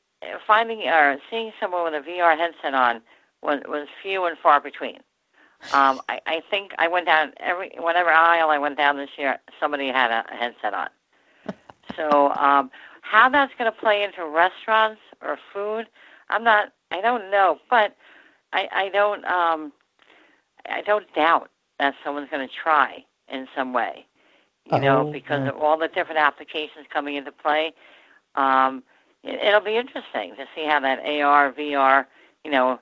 finding 0.46 0.82
or 0.88 1.18
seeing 1.30 1.52
someone 1.60 1.84
with 1.84 1.94
a 1.94 2.08
VR 2.08 2.36
headset 2.36 2.74
on 2.74 3.02
was 3.42 3.60
was 3.68 3.88
few 4.02 4.24
and 4.24 4.38
far 4.38 4.60
between. 4.60 4.98
Um, 5.72 6.00
I, 6.08 6.20
I 6.26 6.42
think 6.50 6.72
I 6.78 6.88
went 6.88 7.06
down 7.06 7.32
every 7.38 7.72
whatever 7.78 8.10
aisle 8.10 8.50
I 8.50 8.58
went 8.58 8.78
down 8.78 8.96
this 8.96 9.10
year, 9.18 9.38
somebody 9.60 9.88
had 9.88 10.10
a 10.10 10.24
headset 10.34 10.72
on. 10.72 10.88
So 11.96 12.32
um, 12.32 12.70
how 13.02 13.28
that's 13.28 13.52
going 13.58 13.70
to 13.70 13.78
play 13.78 14.02
into 14.02 14.24
restaurants 14.26 15.00
or 15.20 15.38
food, 15.52 15.86
I'm 16.30 16.44
not. 16.44 16.72
I 16.90 17.00
don't 17.00 17.30
know, 17.30 17.58
but 17.68 17.96
I, 18.52 18.68
I 18.72 18.88
don't. 18.88 19.24
Um, 19.26 19.72
I 20.66 20.82
don't 20.82 21.12
doubt 21.14 21.50
that 21.80 21.94
someone's 22.04 22.28
going 22.30 22.46
to 22.46 22.54
try 22.54 23.04
in 23.28 23.48
some 23.56 23.72
way. 23.72 24.06
You 24.66 24.76
oh, 24.76 24.78
know, 24.78 25.10
because 25.10 25.40
yeah. 25.42 25.48
of 25.48 25.56
all 25.56 25.78
the 25.78 25.88
different 25.88 26.18
applications 26.18 26.86
coming 26.92 27.16
into 27.16 27.32
play. 27.32 27.72
Um, 28.36 28.82
it, 29.24 29.40
it'll 29.42 29.62
be 29.62 29.76
interesting 29.76 30.36
to 30.36 30.44
see 30.54 30.66
how 30.66 30.78
that 30.80 31.00
AR, 31.00 31.52
VR, 31.52 32.06
you 32.44 32.50
know, 32.50 32.78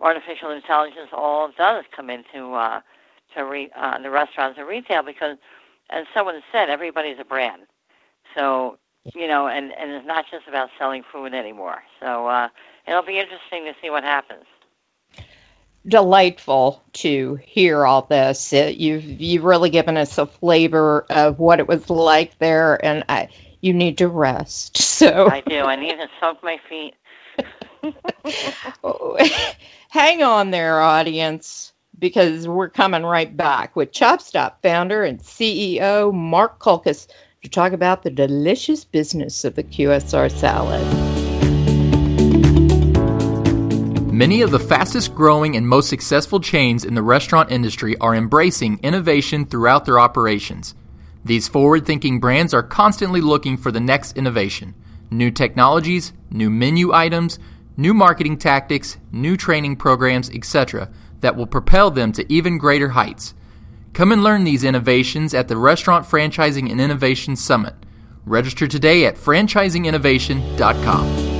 artificial 0.00 0.50
intelligence 0.50 1.10
all 1.12 1.50
does 1.56 1.84
come 1.94 2.10
into 2.10 2.52
uh, 2.54 2.80
to 3.36 3.44
re, 3.44 3.70
uh, 3.76 3.98
the 4.02 4.10
restaurants 4.10 4.58
and 4.58 4.66
retail 4.66 5.02
because, 5.02 5.38
as 5.90 6.04
someone 6.12 6.40
said, 6.50 6.68
everybody's 6.68 7.18
a 7.20 7.24
brand. 7.24 7.62
So 8.36 8.78
you 9.14 9.26
know, 9.26 9.46
and 9.48 9.72
and 9.72 9.90
it's 9.90 10.06
not 10.06 10.24
just 10.30 10.46
about 10.48 10.70
selling 10.78 11.02
food 11.12 11.34
anymore. 11.34 11.82
So 12.00 12.26
uh, 12.26 12.48
it'll 12.86 13.02
be 13.02 13.18
interesting 13.18 13.64
to 13.64 13.74
see 13.80 13.90
what 13.90 14.04
happens. 14.04 14.44
Delightful 15.86 16.82
to 16.94 17.34
hear 17.42 17.84
all 17.84 18.02
this. 18.02 18.52
It, 18.52 18.76
you've 18.76 19.04
you've 19.04 19.44
really 19.44 19.70
given 19.70 19.96
us 19.96 20.16
a 20.18 20.26
flavor 20.26 21.04
of 21.10 21.38
what 21.38 21.58
it 21.58 21.66
was 21.66 21.90
like 21.90 22.38
there, 22.38 22.82
and 22.84 23.04
I 23.08 23.28
you 23.60 23.72
need 23.72 23.98
to 23.98 24.08
rest. 24.08 24.78
So 25.02 25.28
I 25.28 25.40
do. 25.40 25.62
I 25.62 25.74
need 25.74 25.96
to 25.96 26.08
soak 26.20 26.44
my 26.44 26.60
feet. 26.68 26.94
Hang 29.90 30.22
on 30.22 30.52
there, 30.52 30.80
audience, 30.80 31.72
because 31.98 32.46
we're 32.46 32.68
coming 32.68 33.02
right 33.02 33.36
back 33.36 33.74
with 33.74 33.90
ChopStop 33.90 34.62
founder 34.62 35.02
and 35.02 35.18
CEO 35.18 36.14
Mark 36.14 36.60
Kulkas 36.60 37.08
to 37.42 37.50
talk 37.50 37.72
about 37.72 38.04
the 38.04 38.10
delicious 38.10 38.84
business 38.84 39.44
of 39.44 39.56
the 39.56 39.64
QSR 39.64 40.30
salad. 40.30 41.11
Many 44.12 44.42
of 44.42 44.50
the 44.50 44.60
fastest 44.60 45.14
growing 45.14 45.56
and 45.56 45.66
most 45.66 45.88
successful 45.88 46.38
chains 46.38 46.84
in 46.84 46.94
the 46.94 47.02
restaurant 47.02 47.50
industry 47.50 47.96
are 47.96 48.14
embracing 48.14 48.78
innovation 48.82 49.46
throughout 49.46 49.86
their 49.86 49.98
operations. 49.98 50.74
These 51.24 51.48
forward 51.48 51.86
thinking 51.86 52.20
brands 52.20 52.52
are 52.52 52.62
constantly 52.62 53.22
looking 53.22 53.56
for 53.56 53.72
the 53.72 53.80
next 53.80 54.18
innovation 54.18 54.74
new 55.10 55.30
technologies, 55.30 56.12
new 56.30 56.50
menu 56.50 56.92
items, 56.92 57.38
new 57.78 57.94
marketing 57.94 58.36
tactics, 58.36 58.98
new 59.12 59.34
training 59.34 59.76
programs, 59.76 60.28
etc., 60.28 60.90
that 61.20 61.34
will 61.34 61.46
propel 61.46 61.90
them 61.90 62.12
to 62.12 62.30
even 62.30 62.58
greater 62.58 62.90
heights. 62.90 63.32
Come 63.94 64.12
and 64.12 64.22
learn 64.22 64.44
these 64.44 64.62
innovations 64.62 65.32
at 65.32 65.48
the 65.48 65.56
Restaurant 65.56 66.06
Franchising 66.06 66.70
and 66.70 66.82
Innovation 66.82 67.34
Summit. 67.34 67.72
Register 68.26 68.66
today 68.66 69.06
at 69.06 69.16
franchisinginnovation.com. 69.16 71.31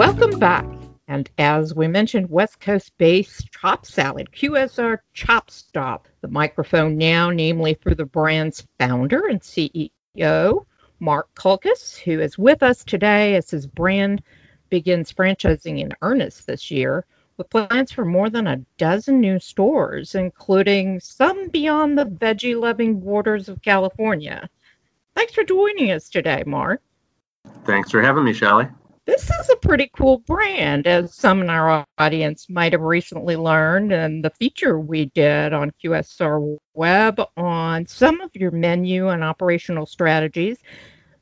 Welcome 0.00 0.38
back. 0.38 0.64
And 1.08 1.28
as 1.36 1.74
we 1.74 1.86
mentioned, 1.86 2.30
West 2.30 2.58
Coast 2.58 2.90
based 2.96 3.52
Chop 3.52 3.84
Salad, 3.84 4.30
QSR 4.32 4.96
Chop 5.12 5.50
Stop, 5.50 6.08
the 6.22 6.28
microphone 6.28 6.96
now, 6.96 7.28
namely 7.28 7.74
for 7.74 7.94
the 7.94 8.06
brand's 8.06 8.66
founder 8.78 9.26
and 9.26 9.42
CEO, 9.42 10.64
Mark 11.00 11.28
Kulkas, 11.34 11.98
who 11.98 12.18
is 12.18 12.38
with 12.38 12.62
us 12.62 12.82
today 12.82 13.36
as 13.36 13.50
his 13.50 13.66
brand 13.66 14.22
begins 14.70 15.12
franchising 15.12 15.80
in 15.80 15.92
earnest 16.00 16.46
this 16.46 16.70
year 16.70 17.04
with 17.36 17.50
plans 17.50 17.92
for 17.92 18.06
more 18.06 18.30
than 18.30 18.46
a 18.46 18.64
dozen 18.78 19.20
new 19.20 19.38
stores, 19.38 20.14
including 20.14 20.98
some 21.00 21.48
beyond 21.48 21.98
the 21.98 22.06
veggie 22.06 22.58
loving 22.58 23.00
borders 23.00 23.50
of 23.50 23.60
California. 23.60 24.48
Thanks 25.14 25.34
for 25.34 25.44
joining 25.44 25.90
us 25.90 26.08
today, 26.08 26.42
Mark. 26.46 26.80
Thanks 27.66 27.90
for 27.90 28.00
having 28.00 28.24
me, 28.24 28.32
Shelly. 28.32 28.66
This 29.10 29.28
is 29.28 29.50
a 29.50 29.56
pretty 29.56 29.90
cool 29.92 30.18
brand, 30.18 30.86
as 30.86 31.16
some 31.16 31.40
in 31.40 31.50
our 31.50 31.84
audience 31.98 32.48
might 32.48 32.72
have 32.72 32.80
recently 32.82 33.34
learned, 33.34 33.90
and 33.90 34.24
the 34.24 34.30
feature 34.30 34.78
we 34.78 35.06
did 35.06 35.52
on 35.52 35.72
QSR 35.82 36.56
Web 36.74 37.20
on 37.36 37.88
some 37.88 38.20
of 38.20 38.30
your 38.36 38.52
menu 38.52 39.08
and 39.08 39.24
operational 39.24 39.84
strategies. 39.84 40.58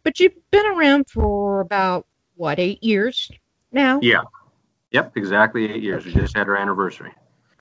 But 0.03 0.21
you've 0.21 0.35
been 0.51 0.67
around 0.67 1.09
for 1.09 1.61
about, 1.61 2.07
what, 2.37 2.59
eight 2.59 2.85
years 2.85 3.31
now? 3.73 4.01
Yeah. 4.03 4.25
Yep, 4.91 5.17
exactly 5.17 5.73
eight 5.73 5.83
years. 5.83 6.05
We 6.05 6.13
just 6.13 6.37
had 6.37 6.47
our 6.47 6.57
anniversary. 6.57 7.13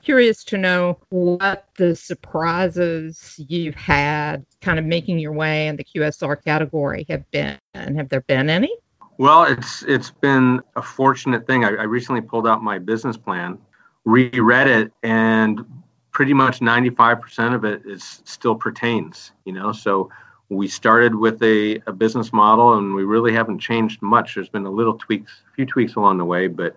Curious 0.04 0.44
to 0.44 0.58
know 0.58 1.00
what 1.08 1.70
the 1.78 1.96
surprises 1.96 3.40
you've 3.48 3.76
had 3.76 4.46
kind 4.60 4.78
of 4.78 4.84
making 4.84 5.20
your 5.20 5.32
way 5.32 5.70
in 5.70 5.78
the 5.78 5.86
QSR 5.86 6.44
category 6.44 7.06
have 7.08 7.32
been. 7.32 7.58
And 7.74 7.96
have 7.96 8.10
there 8.10 8.22
been 8.22 8.50
any? 8.50 8.76
Well, 9.18 9.44
it's 9.46 9.84
it's 9.84 10.12
been 10.12 10.62
a 10.76 10.82
fortunate 10.82 11.48
thing. 11.48 11.66
I, 11.66 11.70
I 11.70 11.84
recently 11.84 12.22
pulled 12.22 12.48
out 12.48 12.64
my 12.64 12.78
business 12.78 13.18
plan, 13.18 13.58
reread 14.06 14.68
it, 14.68 14.94
and 15.04 15.66
pretty 16.12 16.34
much 16.34 16.60
95% 16.60 17.54
of 17.54 17.64
it 17.64 17.84
is 17.86 18.22
still 18.26 18.56
pertains. 18.56 19.32
You 19.46 19.54
know, 19.54 19.72
so 19.72 20.12
we 20.50 20.68
started 20.68 21.16
with 21.16 21.42
a, 21.42 21.82
a 21.88 21.94
business 21.94 22.32
model, 22.32 22.78
and 22.78 22.94
we 22.94 23.04
really 23.04 23.34
haven't 23.34 23.60
changed 23.60 24.02
much. 24.02 24.36
There's 24.36 24.50
been 24.50 24.66
a 24.66 24.72
little 24.72 24.94
tweaks, 24.94 25.42
a 25.52 25.56
few 25.56 25.66
tweaks 25.66 25.96
along 25.96 26.20
the 26.20 26.26
way, 26.26 26.48
but 26.48 26.76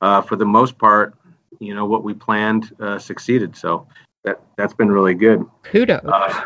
uh, 0.00 0.20
for 0.22 0.36
the 0.36 0.46
most 0.46 0.78
part, 0.78 1.14
you 1.58 1.74
know, 1.74 1.86
what 1.86 2.04
we 2.04 2.14
planned 2.14 2.74
uh, 2.80 2.98
succeeded. 2.98 3.56
So 3.56 3.86
that 4.24 4.40
that's 4.56 4.74
been 4.74 4.90
really 4.90 5.14
good. 5.14 5.44
Kudos. 5.64 6.00
Uh, 6.04 6.44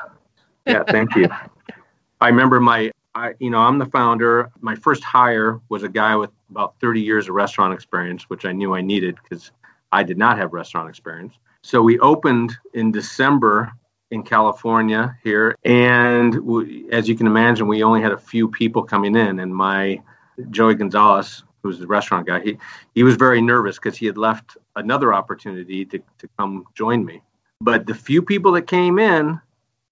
yeah, 0.66 0.84
thank 0.84 1.14
you. 1.16 1.28
I 2.20 2.28
remember 2.28 2.60
my 2.60 2.92
I, 3.14 3.34
you 3.38 3.50
know, 3.50 3.58
I'm 3.58 3.78
the 3.78 3.86
founder. 3.86 4.50
My 4.60 4.74
first 4.74 5.04
hire 5.04 5.60
was 5.68 5.82
a 5.82 5.88
guy 5.88 6.16
with 6.16 6.30
about 6.50 6.74
30 6.80 7.00
years 7.00 7.28
of 7.28 7.34
restaurant 7.34 7.74
experience, 7.74 8.24
which 8.24 8.44
I 8.44 8.52
knew 8.52 8.74
I 8.74 8.80
needed 8.80 9.18
because 9.22 9.50
I 9.90 10.02
did 10.02 10.16
not 10.16 10.38
have 10.38 10.52
restaurant 10.52 10.88
experience. 10.88 11.34
So 11.62 11.82
we 11.82 11.98
opened 11.98 12.56
in 12.72 12.90
December 12.90 13.72
in 14.10 14.22
California 14.22 15.16
here, 15.22 15.56
and 15.64 16.34
we, 16.40 16.86
as 16.90 17.08
you 17.08 17.14
can 17.14 17.26
imagine, 17.26 17.66
we 17.66 17.82
only 17.82 18.02
had 18.02 18.12
a 18.12 18.18
few 18.18 18.48
people 18.48 18.82
coming 18.82 19.14
in. 19.14 19.40
And 19.40 19.54
my 19.54 20.02
Joey 20.50 20.74
Gonzalez, 20.74 21.44
who's 21.62 21.78
the 21.78 21.86
restaurant 21.86 22.26
guy, 22.26 22.40
he 22.40 22.58
he 22.94 23.02
was 23.02 23.16
very 23.16 23.40
nervous 23.40 23.76
because 23.76 23.96
he 23.96 24.06
had 24.06 24.18
left 24.18 24.56
another 24.76 25.14
opportunity 25.14 25.84
to 25.84 25.98
to 26.18 26.28
come 26.38 26.64
join 26.74 27.04
me. 27.04 27.22
But 27.60 27.86
the 27.86 27.94
few 27.94 28.22
people 28.22 28.52
that 28.52 28.66
came 28.66 28.98
in, 28.98 29.40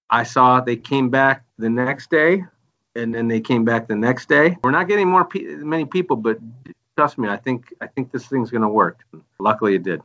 I 0.09 0.23
saw 0.23 0.59
they 0.59 0.75
came 0.75 1.09
back 1.09 1.45
the 1.57 1.69
next 1.69 2.09
day 2.09 2.43
and 2.95 3.13
then 3.13 3.27
they 3.27 3.39
came 3.39 3.63
back 3.63 3.87
the 3.87 3.95
next 3.95 4.29
day. 4.29 4.57
We're 4.63 4.71
not 4.71 4.87
getting 4.87 5.07
more 5.07 5.25
pe- 5.25 5.43
many 5.43 5.85
people, 5.85 6.15
but 6.15 6.39
trust 6.97 7.17
me, 7.17 7.27
I 7.27 7.37
think 7.37 7.73
I 7.81 7.87
think 7.87 8.11
this 8.11 8.27
thing's 8.27 8.51
going 8.51 8.61
to 8.61 8.69
work. 8.69 8.99
Luckily, 9.39 9.75
it 9.75 9.83
did. 9.83 10.01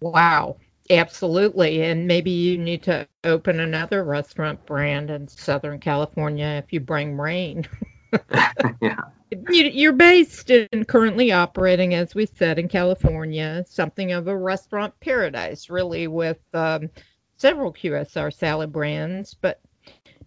Wow, 0.00 0.56
absolutely. 0.88 1.82
And 1.82 2.06
maybe 2.06 2.30
you 2.30 2.58
need 2.58 2.82
to 2.84 3.06
open 3.24 3.60
another 3.60 4.04
restaurant 4.04 4.64
brand 4.66 5.10
in 5.10 5.28
Southern 5.28 5.78
California 5.78 6.62
if 6.64 6.72
you 6.72 6.80
bring 6.80 7.16
rain. 7.16 7.68
yeah. 8.80 9.00
You, 9.48 9.90
are 9.90 9.92
based 9.92 10.50
and 10.50 10.88
currently 10.88 11.30
operating, 11.30 11.94
as 11.94 12.14
we 12.16 12.26
said, 12.26 12.58
in 12.58 12.68
California, 12.68 13.64
something 13.68 14.10
of 14.10 14.26
a 14.26 14.36
restaurant 14.36 14.92
paradise, 14.98 15.70
really, 15.70 16.08
with 16.08 16.38
um, 16.52 16.90
several 17.36 17.72
QSR 17.72 18.32
salad 18.32 18.72
brands. 18.72 19.34
But 19.34 19.60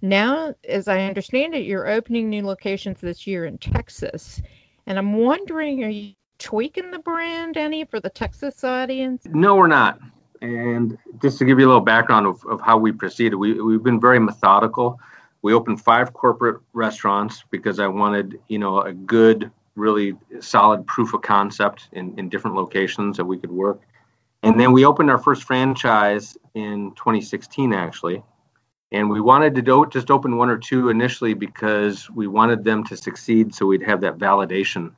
now, 0.04 0.54
as 0.68 0.90
I 0.90 1.04
understand 1.04 1.56
it, 1.56 1.64
you're 1.64 1.88
opening 1.88 2.30
new 2.30 2.46
locations 2.46 3.00
this 3.00 3.26
year 3.26 3.46
in 3.46 3.58
Texas. 3.58 4.42
And 4.86 4.98
I'm 4.98 5.14
wondering, 5.14 5.82
are 5.86 5.90
you 5.90 6.14
tweaking 6.40 6.92
the 6.92 7.00
brand 7.00 7.56
any 7.56 7.86
for 7.86 8.02
the 8.02 8.10
Texas 8.10 8.66
audience? 8.66 9.26
No, 9.26 9.56
we're 9.56 9.68
not. 9.68 10.00
And 10.42 10.98
just 11.22 11.38
to 11.38 11.46
give 11.46 11.58
you 11.58 11.66
a 11.66 11.70
little 11.70 11.80
background 11.80 12.28
of, 12.28 12.46
of 12.46 12.60
how 12.60 12.78
we 12.78 12.92
proceeded, 12.92 13.36
we, 13.36 13.54
we've 13.62 13.82
been 13.82 14.02
very 14.02 14.20
methodical. 14.20 15.00
We 15.42 15.54
opened 15.54 15.80
five 15.80 16.12
corporate 16.12 16.60
restaurants 16.74 17.46
because 17.50 17.80
I 17.80 17.88
wanted, 17.88 18.42
you 18.50 18.60
know, 18.60 18.82
a 18.82 18.92
good, 18.92 19.52
really 19.76 20.16
solid 20.42 20.86
proof 20.86 21.14
of 21.14 21.22
concept 21.22 21.88
in, 21.94 22.20
in 22.20 22.28
different 22.28 22.58
locations 22.58 23.16
that 23.16 23.26
we 23.26 23.38
could 23.38 23.52
work. 23.52 23.80
And 24.42 24.60
then 24.60 24.74
we 24.74 24.84
opened 24.84 25.10
our 25.10 25.18
first 25.18 25.44
franchise 25.44 26.38
in 26.54 26.92
2016, 26.96 27.72
actually 27.74 28.22
and 28.94 29.10
we 29.10 29.20
wanted 29.20 29.56
to 29.56 29.64
do, 29.64 29.86
just 29.92 30.12
open 30.12 30.38
one 30.38 30.52
or 30.52 30.58
two 30.58 30.90
initially 30.90 31.34
because 31.34 32.10
we 32.12 32.28
wanted 32.28 32.64
them 32.64 32.84
to 32.86 32.96
succeed 32.96 33.54
so 33.54 33.66
we'd 33.66 33.82
have 33.82 34.02
that 34.02 34.20
validation 34.20 34.94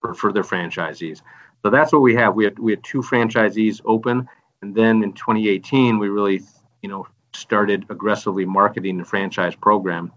for 0.00 0.14
further 0.14 0.44
franchisees. 0.44 1.20
So 1.62 1.70
that's 1.70 1.92
what 1.92 2.00
we 2.00 2.14
have. 2.14 2.36
We 2.36 2.44
had 2.44 2.58
we 2.58 2.72
had 2.72 2.84
two 2.84 3.02
franchisees 3.02 3.80
open 3.84 4.28
and 4.62 4.74
then 4.74 5.02
in 5.02 5.12
2018 5.12 5.98
we 5.98 6.08
really 6.08 6.42
you 6.80 6.88
know 6.88 7.06
started 7.34 7.86
aggressively 7.90 8.44
marketing 8.44 8.98
the 8.98 9.04
franchise 9.04 9.56
program. 9.56 10.12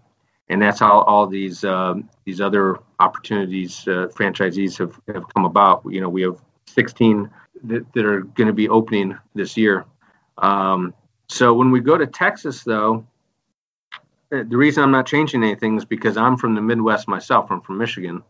And 0.48 0.62
that's 0.62 0.78
how 0.78 1.00
all 1.00 1.26
these 1.26 1.64
uh, 1.64 1.94
these 2.24 2.40
other 2.40 2.78
opportunities 3.00 3.86
uh, 3.88 4.08
franchisees 4.14 4.78
have, 4.78 4.98
have 5.12 5.24
come 5.34 5.44
about. 5.44 5.82
You 5.90 6.00
know 6.00 6.08
we 6.08 6.22
have 6.22 6.40
16 6.66 7.28
that, 7.64 7.92
that 7.94 8.04
are 8.04 8.20
going 8.20 8.46
to 8.46 8.54
be 8.54 8.68
opening 8.68 9.18
this 9.34 9.56
year. 9.56 9.86
Um, 10.38 10.94
so 11.28 11.52
when 11.54 11.70
we 11.72 11.80
go 11.80 11.96
to 11.96 12.06
texas 12.06 12.62
though 12.62 13.06
the 14.30 14.56
reason 14.56 14.82
I'm 14.82 14.90
not 14.90 15.06
changing 15.06 15.42
anything 15.42 15.76
is 15.76 15.84
because 15.84 16.16
I'm 16.16 16.36
from 16.36 16.54
the 16.54 16.60
Midwest 16.60 17.08
myself. 17.08 17.50
I'm 17.50 17.60
from 17.60 17.78
Michigan, 17.78 18.22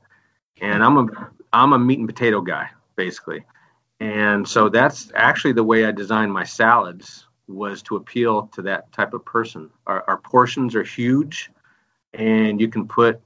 and 0.61 0.83
I'm 0.83 0.96
a 0.98 1.07
I'm 1.52 1.72
a 1.72 1.78
meat 1.78 1.98
and 1.98 2.09
potato 2.09 2.40
guy 2.40 2.70
basically, 2.96 3.44
and 4.00 4.46
so 4.48 4.68
that's 4.68 5.11
actually 5.14 5.52
the 5.52 5.64
way 5.64 5.85
I 5.85 5.92
designed 5.92 6.33
my 6.33 6.44
salads 6.44 7.26
was 7.46 7.83
to 7.83 7.96
appeal 7.96 8.48
to 8.54 8.62
that 8.62 8.90
type 8.92 9.12
of 9.14 9.24
person. 9.24 9.70
Our, 9.87 10.04
our 10.09 10.16
portions 10.18 10.74
are 10.74 10.83
huge, 10.83 11.50
and 12.12 12.61
you 12.61 12.68
can 12.68 12.88
put 12.88 13.20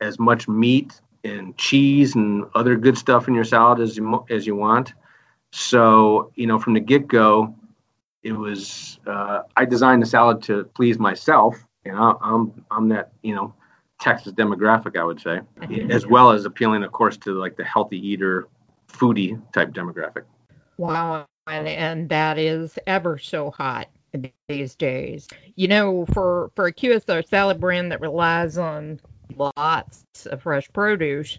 as 0.00 0.18
much 0.18 0.48
meat 0.48 1.00
and 1.24 1.56
cheese 1.56 2.14
and 2.14 2.44
other 2.54 2.76
good 2.76 2.98
stuff 2.98 3.28
in 3.28 3.34
your 3.34 3.44
salad 3.44 3.80
as 3.80 3.96
you 3.96 4.24
as 4.30 4.46
you 4.46 4.56
want. 4.56 4.92
So 5.52 6.32
you 6.34 6.46
know 6.46 6.58
from 6.58 6.74
the 6.74 6.80
get 6.80 7.06
go, 7.06 7.54
it 8.22 8.32
was 8.32 8.98
uh, 9.06 9.42
I 9.56 9.64
designed 9.64 10.02
the 10.02 10.06
salad 10.06 10.42
to 10.44 10.64
please 10.64 10.98
myself 10.98 11.64
and 11.84 11.96
I, 11.96 12.14
I'm 12.20 12.64
I'm 12.70 12.88
that 12.88 13.12
you 13.22 13.34
know 13.34 13.54
Texas 14.00 14.32
demographic, 14.32 14.98
I 14.98 15.04
would 15.04 15.20
say, 15.20 15.40
mm-hmm. 15.60 15.90
as 15.90 16.06
well 16.06 16.30
as 16.30 16.44
appealing, 16.44 16.82
of 16.82 16.92
course, 16.92 17.16
to 17.18 17.32
like 17.32 17.56
the 17.56 17.64
healthy 17.64 17.98
eater, 18.06 18.48
foodie 18.88 19.40
type 19.52 19.72
demographic. 19.72 20.24
Wow, 20.76 21.26
and, 21.46 21.68
and 21.68 22.08
that 22.08 22.38
is 22.38 22.78
ever 22.86 23.18
so 23.18 23.50
hot 23.50 23.88
these 24.48 24.74
days. 24.74 25.28
You 25.56 25.68
know, 25.68 26.06
for 26.06 26.50
for 26.54 26.66
a 26.66 26.72
QSR 26.72 27.26
salad 27.26 27.60
brand 27.60 27.92
that 27.92 28.00
relies 28.00 28.58
on 28.58 29.00
lots 29.36 30.04
of 30.26 30.42
fresh 30.42 30.70
produce, 30.72 31.38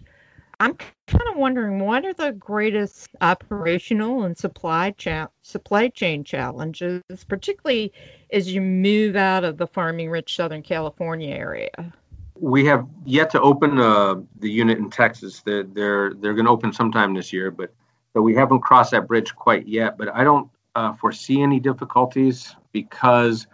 I'm 0.58 0.74
kind 1.06 1.28
of 1.30 1.36
wondering 1.36 1.80
what 1.80 2.06
are 2.06 2.14
the 2.14 2.32
greatest 2.32 3.10
operational 3.20 4.22
and 4.22 4.36
supply 4.36 4.92
cha- 4.92 5.28
supply 5.42 5.88
chain 5.88 6.24
challenges, 6.24 7.02
particularly 7.28 7.92
as 8.32 8.52
you 8.52 8.62
move 8.62 9.16
out 9.16 9.44
of 9.44 9.58
the 9.58 9.66
farming 9.66 10.08
rich 10.08 10.34
Southern 10.34 10.62
California 10.62 11.34
area? 11.34 11.92
We 12.34 12.64
have 12.66 12.86
yet 13.04 13.30
to 13.30 13.40
open 13.40 13.78
uh, 13.78 14.16
the 14.38 14.50
unit 14.50 14.78
in 14.78 14.88
Texas. 14.88 15.40
They're 15.40 15.62
they're, 15.62 16.14
they're 16.14 16.34
going 16.34 16.46
to 16.46 16.52
open 16.52 16.72
sometime 16.72 17.12
this 17.12 17.32
year, 17.32 17.50
but 17.50 17.74
but 18.14 18.22
we 18.22 18.34
haven't 18.34 18.60
crossed 18.60 18.92
that 18.92 19.06
bridge 19.06 19.34
quite 19.34 19.66
yet. 19.66 19.98
But 19.98 20.14
I 20.14 20.24
don't 20.24 20.50
uh, 20.74 20.94
foresee 20.94 21.42
any 21.42 21.60
difficulties 21.60 22.54
because 22.72 23.46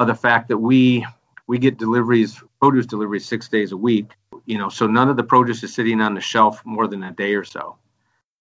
of 0.00 0.08
the 0.08 0.14
fact 0.14 0.48
that 0.48 0.58
we 0.58 1.06
we 1.46 1.58
get 1.58 1.78
deliveries, 1.78 2.42
produce 2.60 2.86
deliveries 2.86 3.26
six 3.26 3.48
days 3.48 3.70
a 3.70 3.76
week 3.76 4.12
you 4.46 4.58
know, 4.58 4.68
so 4.68 4.86
none 4.86 5.08
of 5.08 5.16
the 5.16 5.22
produce 5.22 5.62
is 5.62 5.74
sitting 5.74 6.00
on 6.00 6.14
the 6.14 6.20
shelf 6.20 6.64
more 6.64 6.86
than 6.86 7.02
a 7.02 7.12
day 7.12 7.34
or 7.34 7.44
so. 7.44 7.76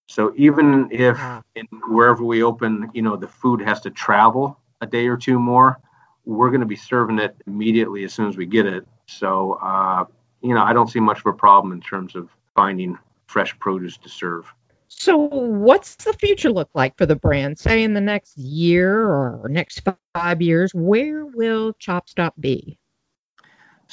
So 0.08 0.34
even 0.36 0.90
if 0.92 1.20
in, 1.56 1.68
wherever 1.88 2.24
we 2.24 2.44
open, 2.44 2.92
you 2.94 3.02
know, 3.02 3.16
the 3.16 3.28
food 3.28 3.62
has 3.62 3.82
to 3.82 3.90
travel 3.90 4.60
a 4.82 4.86
day 4.86 5.08
or 5.08 5.18
two 5.18 5.40
more, 5.40 5.80
we're 6.26 6.50
going 6.50 6.62
to 6.62 6.68
be 6.68 6.76
serving 6.76 7.20
it 7.20 7.36
immediately 7.48 8.04
as 8.04 8.14
soon 8.14 8.28
as 8.28 8.38
we 8.38 8.46
get 8.46 8.66
it. 8.66 8.86
So, 9.08 9.54
uh, 9.62 10.06
you 10.42 10.54
know, 10.54 10.62
I 10.62 10.74
don't 10.74 10.90
see 10.90 11.00
much 11.00 11.20
of 11.20 11.26
a 11.28 11.34
problem 11.34 11.74
in 11.74 11.82
terms 11.82 12.16
of 12.16 12.30
finding 12.56 12.98
fresh 13.28 13.58
produce 13.60 13.98
to 13.98 14.10
serve. 14.10 14.46
So, 14.88 15.18
what's 15.18 15.96
the 15.96 16.14
future 16.14 16.52
look 16.52 16.70
like 16.76 16.98
for 16.98 17.06
the 17.06 17.16
brand? 17.16 17.58
Say 17.58 17.84
in 17.84 17.94
the 17.94 18.02
next 18.02 18.38
year 18.38 19.02
or 19.02 19.48
next 19.50 19.82
five 20.14 20.42
years, 20.42 20.72
where 20.74 21.26
will 21.26 21.74
Chop 21.80 22.08
Stop 22.08 22.36
be? 22.40 22.78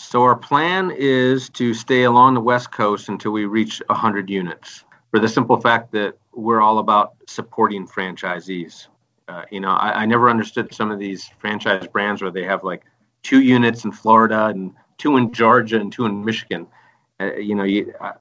So 0.01 0.23
our 0.23 0.35
plan 0.35 0.91
is 0.91 1.51
to 1.51 1.73
stay 1.75 2.03
along 2.03 2.35
the 2.35 2.41
West 2.41 2.73
Coast 2.73 3.09
until 3.09 3.33
we 3.33 3.45
reach 3.45 3.81
100 3.87 4.29
units 4.29 4.85
for 5.11 5.21
the 5.21 5.29
simple 5.29 5.61
fact 5.61 5.93
that 5.93 6.19
we're 6.33 6.61
all 6.61 6.79
about 6.79 7.15
supporting 7.29 7.87
franchisees. 7.87 8.89
Uh, 9.29 9.45
you 9.51 9.61
know, 9.61 9.71
I, 9.71 10.03
I, 10.03 10.07
never 10.07 10.29
understood 10.29 10.75
some 10.75 10.91
of 10.91 10.99
these 10.99 11.31
franchise 11.39 11.87
brands 11.87 12.23
where 12.23 12.33
they 12.33 12.43
have 12.45 12.65
like 12.65 12.83
two 13.23 13.43
units 13.43 13.85
in 13.85 13.93
Florida 13.93 14.47
and 14.47 14.73
two 14.99 15.17
in 15.17 15.33
Georgia 15.33 15.79
and 15.79 15.93
two 15.93 16.07
in 16.07 16.25
Michigan. 16.25 16.67
Uh, 17.21 17.35
you 17.35 17.55
know, 17.55 17.65
you, 17.65 17.95
I, 18.01 18.15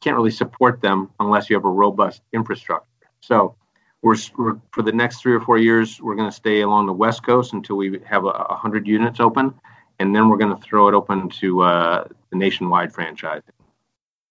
can't 0.00 0.14
really 0.14 0.30
support 0.30 0.80
them 0.80 1.10
unless 1.18 1.50
you 1.50 1.56
have 1.56 1.64
a 1.64 1.70
robust 1.70 2.22
infrastructure. 2.32 2.86
So 3.20 3.56
we're, 4.02 4.16
we're 4.36 4.60
for 4.70 4.82
the 4.82 4.92
next 4.92 5.22
three 5.22 5.34
or 5.34 5.40
four 5.40 5.58
years, 5.58 6.00
we're 6.00 6.14
going 6.14 6.30
to 6.30 6.36
stay 6.36 6.60
along 6.60 6.86
the 6.86 6.92
West 6.92 7.24
Coast 7.24 7.54
until 7.54 7.76
we 7.76 7.98
have 8.06 8.24
a, 8.24 8.28
a 8.28 8.54
hundred 8.54 8.86
units 8.86 9.18
open, 9.18 9.54
and 9.98 10.14
then 10.14 10.28
we're 10.28 10.36
going 10.36 10.54
to 10.54 10.62
throw 10.62 10.88
it 10.88 10.94
open 10.94 11.28
to 11.28 11.62
uh, 11.62 12.04
the 12.30 12.36
nationwide 12.36 12.92
franchising. 12.92 13.42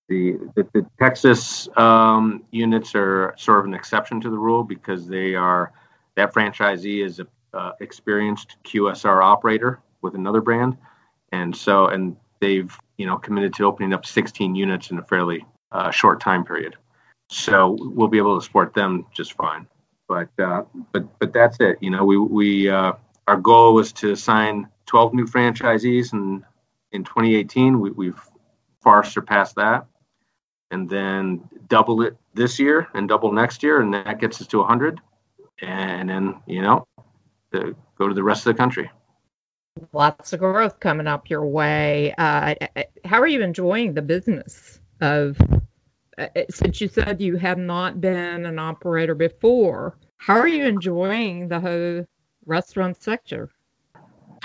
The, 0.10 0.38
the, 0.56 0.68
the 0.74 0.86
Texas 1.00 1.68
um, 1.76 2.44
units 2.52 2.96
are 2.96 3.34
sort 3.38 3.60
of 3.60 3.66
an 3.66 3.74
exception 3.74 4.22
to 4.22 4.30
the 4.30 4.38
rule 4.38 4.64
because 4.64 5.08
they 5.08 5.36
are 5.36 5.74
that 6.16 6.34
franchisee 6.34 7.06
is 7.06 7.20
a 7.20 7.28
uh, 7.54 7.72
experienced 7.80 8.58
QSR 8.64 9.24
operator 9.24 9.80
with 10.02 10.16
another 10.16 10.42
brand, 10.42 10.78
and 11.32 11.56
so 11.56 11.88
and 11.88 12.16
they've 12.40 12.76
you 12.98 13.06
know 13.06 13.18
committed 13.18 13.54
to 13.56 13.66
opening 13.66 13.94
up 13.94 14.06
16 14.06 14.56
units 14.56 14.92
in 14.92 15.00
a 15.00 15.04
fairly 15.04 15.46
uh, 15.72 15.92
short 15.92 16.20
time 16.20 16.44
period. 16.44 16.76
So 17.30 17.78
we'll 17.80 18.08
be 18.08 18.18
able 18.18 18.40
to 18.40 18.46
support 18.46 18.74
them 18.74 19.06
just 19.14 19.34
fine. 19.34 19.68
But 20.08 20.30
uh, 20.40 20.64
but 20.92 21.20
but 21.20 21.34
that's 21.34 21.58
it. 21.60 21.78
You 21.82 21.90
know, 21.90 22.06
we 22.06 22.18
we 22.18 22.70
uh, 22.70 22.94
our 23.28 23.38
goal 23.38 23.74
was 23.74 23.92
to 23.94 24.16
sign 24.16 24.68
12 24.88 25.14
new 25.14 25.26
franchisees, 25.26 26.14
and 26.14 26.44
in 26.92 27.04
2018 27.04 27.80
we, 27.80 27.92
we've 27.92 28.20
far 28.82 29.04
surpassed 29.04 29.56
that, 29.56 29.86
and 30.72 30.90
then 30.90 31.48
double 31.68 32.02
it 32.02 32.18
this 32.34 32.60
year 32.60 32.88
and 32.94 33.08
double 33.08 33.32
next 33.32 33.64
year, 33.64 33.82
and 33.82 33.94
that 33.94 34.20
gets 34.20 34.42
us 34.42 34.48
to 34.48 34.60
100. 34.60 35.00
And 35.62 36.10
then 36.10 36.42
you 36.46 36.62
know, 36.62 36.88
go 37.52 38.08
to 38.08 38.14
the 38.14 38.24
rest 38.24 38.46
of 38.46 38.56
the 38.56 38.58
country. 38.58 38.90
Lots 39.94 40.34
of 40.34 40.40
growth 40.40 40.80
coming 40.80 41.08
up 41.08 41.30
your 41.30 41.46
way. 41.46 42.14
Uh, 42.18 42.56
how 43.06 43.22
are 43.22 43.28
you 43.28 43.42
enjoying 43.42 43.94
the 43.94 44.02
business 44.02 44.80
of 45.02 45.38
uh, 46.18 46.28
since 46.50 46.82
you 46.82 46.88
said 46.88 47.22
you 47.22 47.38
have 47.38 47.60
not 47.60 48.02
been 48.02 48.46
an 48.46 48.58
operator 48.58 49.14
before, 49.14 49.96
how 50.18 50.36
are 50.36 50.48
you 50.48 50.66
enjoying 50.66 51.48
the 51.48 51.60
whole 51.60 52.06
restaurant 52.46 53.02
sector? 53.02 53.52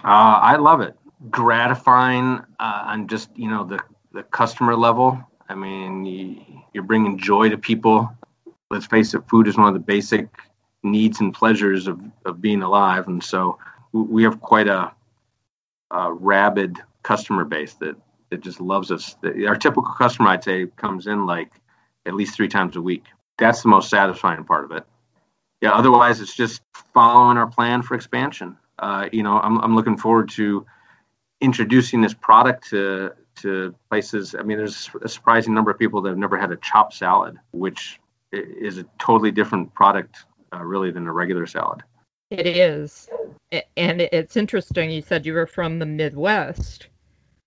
Uh, 0.04 0.38
I 0.42 0.56
love 0.56 0.80
it. 0.80 0.96
Gratifying 1.30 2.40
uh, 2.58 2.82
on 2.86 3.08
just 3.08 3.30
you 3.36 3.48
know 3.48 3.64
the 3.64 3.78
the 4.12 4.22
customer 4.22 4.76
level. 4.76 5.22
I 5.48 5.54
mean, 5.54 6.04
you, 6.04 6.40
you're 6.72 6.82
bringing 6.82 7.18
joy 7.18 7.50
to 7.50 7.58
people. 7.58 8.10
Let's 8.70 8.86
face 8.86 9.14
it, 9.14 9.28
food 9.28 9.48
is 9.48 9.56
one 9.56 9.68
of 9.68 9.74
the 9.74 9.80
basic 9.80 10.28
needs 10.82 11.20
and 11.20 11.34
pleasures 11.34 11.86
of, 11.86 12.00
of 12.24 12.40
being 12.40 12.62
alive, 12.62 13.06
and 13.06 13.22
so 13.22 13.58
we 13.92 14.22
have 14.22 14.40
quite 14.40 14.66
a, 14.66 14.92
a 15.90 16.12
rabid 16.12 16.78
customer 17.02 17.44
base 17.44 17.74
that 17.74 17.96
that 18.30 18.40
just 18.40 18.60
loves 18.60 18.90
us. 18.90 19.14
Our 19.46 19.56
typical 19.56 19.92
customer, 19.92 20.28
I'd 20.30 20.42
say, 20.42 20.66
comes 20.66 21.06
in 21.06 21.26
like 21.26 21.50
at 22.06 22.14
least 22.14 22.34
three 22.34 22.48
times 22.48 22.76
a 22.76 22.80
week. 22.82 23.04
That's 23.38 23.62
the 23.62 23.68
most 23.68 23.90
satisfying 23.90 24.44
part 24.44 24.64
of 24.64 24.72
it. 24.72 24.84
Yeah, 25.60 25.72
otherwise 25.72 26.20
it's 26.20 26.34
just 26.34 26.62
following 26.94 27.36
our 27.36 27.46
plan 27.46 27.82
for 27.82 27.94
expansion. 27.94 28.56
Uh, 28.82 29.08
you 29.12 29.22
know, 29.22 29.38
I'm, 29.38 29.58
I'm 29.60 29.76
looking 29.76 29.96
forward 29.96 30.28
to 30.30 30.66
introducing 31.40 32.00
this 32.00 32.12
product 32.12 32.68
to 32.70 33.12
to 33.36 33.74
places. 33.88 34.34
I 34.38 34.42
mean, 34.42 34.58
there's 34.58 34.90
a 35.00 35.08
surprising 35.08 35.54
number 35.54 35.70
of 35.70 35.78
people 35.78 36.02
that 36.02 36.10
have 36.10 36.18
never 36.18 36.36
had 36.36 36.52
a 36.52 36.56
chopped 36.56 36.94
salad, 36.94 37.38
which 37.52 38.00
is 38.32 38.78
a 38.78 38.84
totally 38.98 39.30
different 39.30 39.72
product, 39.72 40.24
uh, 40.52 40.62
really, 40.62 40.90
than 40.90 41.06
a 41.06 41.12
regular 41.12 41.46
salad. 41.46 41.82
It 42.30 42.46
is, 42.46 43.08
and 43.76 44.00
it's 44.00 44.36
interesting. 44.36 44.90
You 44.90 45.00
said 45.00 45.24
you 45.24 45.34
were 45.34 45.46
from 45.46 45.78
the 45.78 45.86
Midwest. 45.86 46.88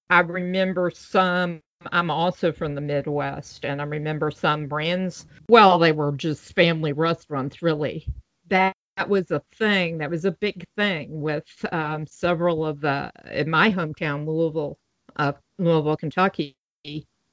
I 0.09 0.19
remember 0.19 0.89
some 0.91 1.61
I'm 1.91 2.09
also 2.09 2.51
from 2.51 2.75
the 2.75 2.81
Midwest, 2.81 3.65
and 3.65 3.81
I 3.81 3.85
remember 3.85 4.31
some 4.31 4.67
brands, 4.67 5.25
well, 5.49 5.77
they 5.77 5.91
were 5.91 6.11
just 6.13 6.55
family 6.55 6.93
restaurants, 6.93 7.61
really. 7.61 8.07
That, 8.97 9.09
was 9.09 9.31
a 9.31 9.41
thing, 9.57 9.97
that 9.99 10.09
was 10.09 10.25
a 10.25 10.31
big 10.31 10.65
thing 10.75 11.21
with 11.21 11.45
um, 11.71 12.07
several 12.07 12.65
of 12.65 12.81
the, 12.81 13.11
in 13.31 13.49
my 13.49 13.71
hometown, 13.71 14.25
Louisville, 14.25 14.77
uh, 15.17 15.33
Louisville, 15.57 15.97
Kentucky, 15.97 16.55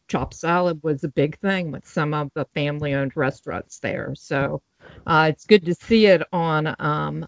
chopped 0.09 0.35
salad 0.35 0.79
was 0.83 1.05
a 1.05 1.09
big 1.09 1.39
thing 1.39 1.73
with 1.73 1.87
some 1.87 2.13
of 2.13 2.31
the 2.35 2.45
family 2.55 2.95
owned 2.95 3.13
restaurants 3.17 3.79
there. 3.79 4.13
So 4.15 4.61
uh, 5.07 5.29
it's 5.31 5.47
good 5.47 5.65
to 5.65 5.75
see 5.75 6.07
it 6.07 6.23
on 6.33 6.75
um, 6.79 7.27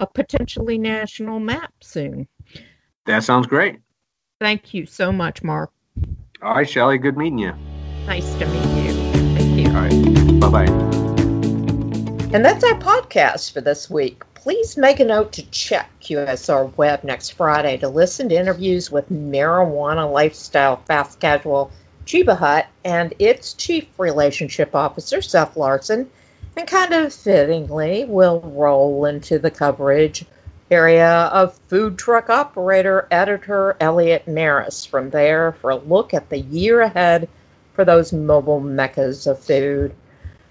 a 0.00 0.06
potentially 0.06 0.76
national 0.78 1.40
map 1.40 1.72
soon. 1.80 2.28
That 3.06 3.24
sounds 3.24 3.46
great. 3.46 3.80
Thank 4.40 4.74
you 4.74 4.86
so 4.86 5.10
much, 5.10 5.42
Mark. 5.42 5.70
All 6.42 6.54
right, 6.54 6.68
Shelly. 6.68 6.98
Good 6.98 7.16
meeting 7.16 7.38
you. 7.38 7.54
Nice 8.06 8.34
to 8.34 8.46
meet 8.46 8.86
you. 8.86 8.92
Thank 9.34 9.58
you. 9.58 9.66
All 9.68 9.82
right. 9.82 10.40
Bye 10.40 10.66
bye. 10.66 10.87
And 12.30 12.44
that's 12.44 12.62
our 12.62 12.78
podcast 12.78 13.54
for 13.54 13.62
this 13.62 13.88
week. 13.88 14.22
Please 14.34 14.76
make 14.76 15.00
a 15.00 15.04
note 15.06 15.32
to 15.32 15.50
check 15.50 15.90
QSR 16.02 16.76
Web 16.76 17.02
next 17.02 17.30
Friday 17.30 17.78
to 17.78 17.88
listen 17.88 18.28
to 18.28 18.38
interviews 18.38 18.90
with 18.90 19.08
marijuana 19.08 20.12
lifestyle 20.12 20.76
fast 20.76 21.20
casual 21.20 21.70
Chiba 22.04 22.36
Hut 22.36 22.66
and 22.84 23.14
its 23.18 23.54
chief 23.54 23.86
relationship 23.96 24.74
officer, 24.74 25.22
Seth 25.22 25.56
Larson. 25.56 26.10
And 26.54 26.68
kind 26.68 26.92
of 26.92 27.14
fittingly, 27.14 28.04
we'll 28.04 28.40
roll 28.40 29.06
into 29.06 29.38
the 29.38 29.50
coverage 29.50 30.26
area 30.70 31.08
of 31.08 31.58
food 31.68 31.96
truck 31.96 32.28
operator 32.28 33.08
editor 33.10 33.74
Elliot 33.80 34.28
Maras 34.28 34.84
from 34.84 35.08
there 35.08 35.52
for 35.52 35.70
a 35.70 35.76
look 35.76 36.12
at 36.12 36.28
the 36.28 36.38
year 36.38 36.82
ahead 36.82 37.26
for 37.72 37.86
those 37.86 38.12
mobile 38.12 38.60
meccas 38.60 39.26
of 39.26 39.38
food. 39.38 39.94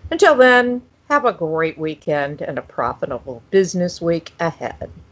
Until 0.10 0.34
then, 0.34 0.82
have 1.10 1.26
a 1.26 1.34
great 1.34 1.78
weekend 1.78 2.42
and 2.42 2.58
a 2.58 2.62
profitable 2.64 3.44
business 3.52 4.02
week 4.02 4.34
ahead. 4.40 5.04